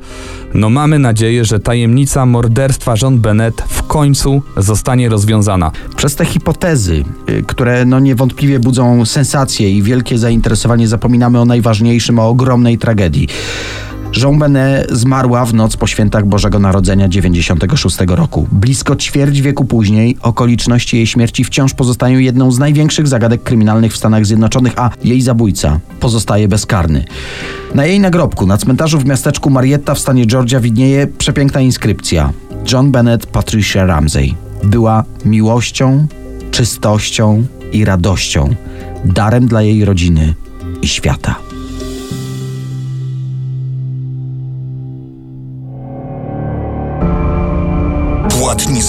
No 0.54 0.70
mamy 0.70 0.98
nadzieję, 0.98 1.44
że 1.44 1.60
tajemnica 1.60 2.26
morderstwa 2.26 2.94
John 3.02 3.18
Bennett 3.18 3.62
w 3.68 3.82
końcu 3.82 4.42
zostanie 4.56 5.08
rozwiązana. 5.08 5.70
Przez 5.96 6.16
te 6.16 6.24
hipotezy, 6.24 7.04
y, 7.30 7.42
które 7.46 7.84
no 7.84 8.00
niewątpliwie 8.00 8.58
budzą 8.58 9.04
sensację 9.04 9.70
i 9.70 9.82
wielkie 9.82 10.18
zainteresowanie, 10.18 10.88
zapominamy 10.88 11.40
o 11.40 11.44
najważniejszym, 11.44 12.18
o 12.18 12.28
ogromnej 12.28 12.78
tragedii. 12.78 13.28
Jean 14.16 14.38
Benet 14.38 14.90
zmarła 14.90 15.44
w 15.44 15.54
noc 15.54 15.76
po 15.76 15.86
świętach 15.86 16.26
Bożego 16.26 16.58
Narodzenia 16.58 17.08
96 17.08 17.96
roku. 18.06 18.48
Blisko 18.52 18.96
ćwierć 18.96 19.40
wieku 19.40 19.64
później 19.64 20.16
okoliczności 20.22 20.96
jej 20.96 21.06
śmierci 21.06 21.44
wciąż 21.44 21.74
pozostają 21.74 22.18
jedną 22.18 22.50
z 22.50 22.58
największych 22.58 23.08
zagadek 23.08 23.42
kryminalnych 23.42 23.92
w 23.92 23.96
Stanach 23.96 24.26
Zjednoczonych, 24.26 24.72
a 24.76 24.90
jej 25.04 25.20
zabójca 25.20 25.80
pozostaje 26.00 26.48
bezkarny. 26.48 27.04
Na 27.74 27.86
jej 27.86 28.00
nagrobku 28.00 28.46
na 28.46 28.56
cmentarzu 28.56 28.98
w 28.98 29.04
miasteczku 29.04 29.50
Marietta 29.50 29.94
w 29.94 29.98
stanie 29.98 30.26
Georgia 30.26 30.60
widnieje 30.60 31.06
przepiękna 31.06 31.60
inskrypcja. 31.60 32.32
John 32.72 32.90
Bennett 32.90 33.26
Patricia 33.26 33.86
Ramsey 33.86 34.34
była 34.64 35.04
miłością, 35.24 36.06
czystością 36.50 37.46
i 37.72 37.84
radością, 37.84 38.54
darem 39.04 39.46
dla 39.46 39.62
jej 39.62 39.84
rodziny 39.84 40.34
i 40.82 40.88
świata. 40.88 41.53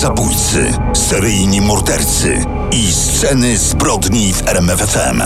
Zabójcy, 0.05 0.73
seryjni 0.93 1.61
mordercy 1.61 2.45
i 2.71 2.93
sceny 2.93 3.57
zbrodni 3.57 4.33
w 4.33 4.47
RMFFM. 4.47 5.21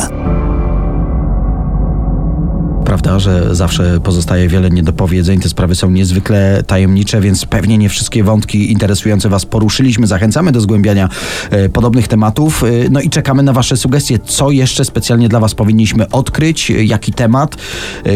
Prawda, 2.89 3.19
że 3.19 3.55
zawsze 3.55 3.99
pozostaje 3.99 4.47
wiele 4.47 4.69
niedopowiedzeń. 4.69 5.39
Te 5.39 5.49
sprawy 5.49 5.75
są 5.75 5.89
niezwykle 5.89 6.63
tajemnicze, 6.67 7.21
więc 7.21 7.45
pewnie 7.45 7.77
nie 7.77 7.89
wszystkie 7.89 8.23
wątki 8.23 8.71
interesujące 8.71 9.29
Was 9.29 9.45
poruszyliśmy. 9.45 10.07
Zachęcamy 10.07 10.51
do 10.51 10.61
zgłębiania 10.61 11.09
e, 11.49 11.69
podobnych 11.69 12.07
tematów. 12.07 12.63
E, 12.63 12.67
no 12.91 13.01
i 13.01 13.09
czekamy 13.09 13.43
na 13.43 13.53
Wasze 13.53 13.77
sugestie, 13.77 14.19
co 14.19 14.51
jeszcze 14.51 14.85
specjalnie 14.85 15.29
dla 15.29 15.39
Was 15.39 15.55
powinniśmy 15.55 16.09
odkryć, 16.09 16.71
e, 16.71 16.83
jaki 16.83 17.13
temat. 17.13 17.55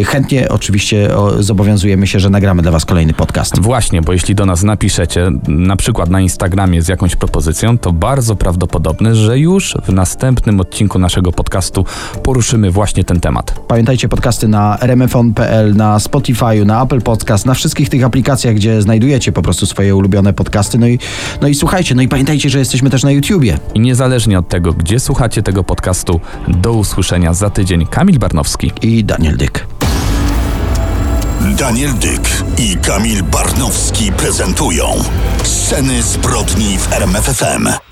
Chętnie 0.06 0.50
oczywiście 0.50 1.10
zobowiązujemy 1.40 2.08
się, 2.08 2.20
że 2.20 2.30
nagramy 2.30 2.62
dla 2.62 2.72
Was 2.72 2.86
kolejny 2.86 3.14
podcast. 3.14 3.60
Właśnie, 3.60 4.02
bo 4.02 4.14
jeśli 4.14 4.36
do 4.36 4.46
nas 4.46 4.64
napiszecie, 4.64 5.32
na 5.48 5.76
przykład 5.76 6.10
na 6.10 6.22
Instagramie 6.22 6.82
z 6.82 6.88
jakąś 6.88 7.16
propozycją, 7.16 7.78
to 7.78 7.92
bardzo 7.92 8.36
prawdopodobne, 8.36 9.16
że 9.16 9.40
już 9.40 9.78
w 9.88 9.94
następnym 9.94 10.60
odcinku 10.60 11.00
naszego 11.00 11.32
podcastu 11.32 11.86
poruszymy 12.24 12.72
właśnie 12.72 13.04
ten 13.04 13.20
temat. 13.20 13.60
Pamiętajcie 13.68 14.10
podcasty 14.10 14.48
na 14.48 14.63
rmfon.pl, 14.82 15.76
na 15.76 16.00
Spotify, 16.00 16.66
na 16.66 16.84
Apple 16.84 17.02
Podcast, 17.02 17.46
na 17.46 17.54
wszystkich 17.54 17.90
tych 17.90 18.04
aplikacjach, 18.04 18.56
gdzie 18.56 18.82
znajdujecie 18.82 19.32
po 19.32 19.42
prostu 19.42 19.66
swoje 19.66 19.96
ulubione 19.96 20.34
podcasty. 20.34 20.78
No 20.78 20.88
i, 20.88 21.00
no 21.42 21.48
i 21.48 21.56
słuchajcie, 21.56 21.96
no 21.96 22.02
i 22.02 22.08
pamiętajcie, 22.08 22.50
że 22.50 22.60
jesteśmy 22.60 22.90
też 22.90 23.04
na 23.04 23.12
YouTubie. 23.12 23.58
I 23.74 23.80
niezależnie 23.80 24.40
od 24.40 24.50
tego, 24.50 24.74
gdzie 24.74 25.00
słuchacie 25.00 25.44
tego 25.44 25.64
podcastu, 25.64 26.20
do 26.48 26.74
usłyszenia 26.74 27.34
za 27.34 27.50
tydzień. 27.50 27.86
Kamil 27.86 28.20
Barnowski. 28.20 28.72
I 28.82 29.04
Daniel 29.04 29.38
Dyk. 29.38 29.68
Daniel 31.58 31.94
Dyk 31.94 32.44
i 32.58 32.78
Kamil 32.78 33.24
Barnowski 33.24 34.12
prezentują 34.12 34.86
Sceny 35.44 36.04
zbrodni 36.04 36.78
w 36.78 36.94
RMFFM. 36.94 37.83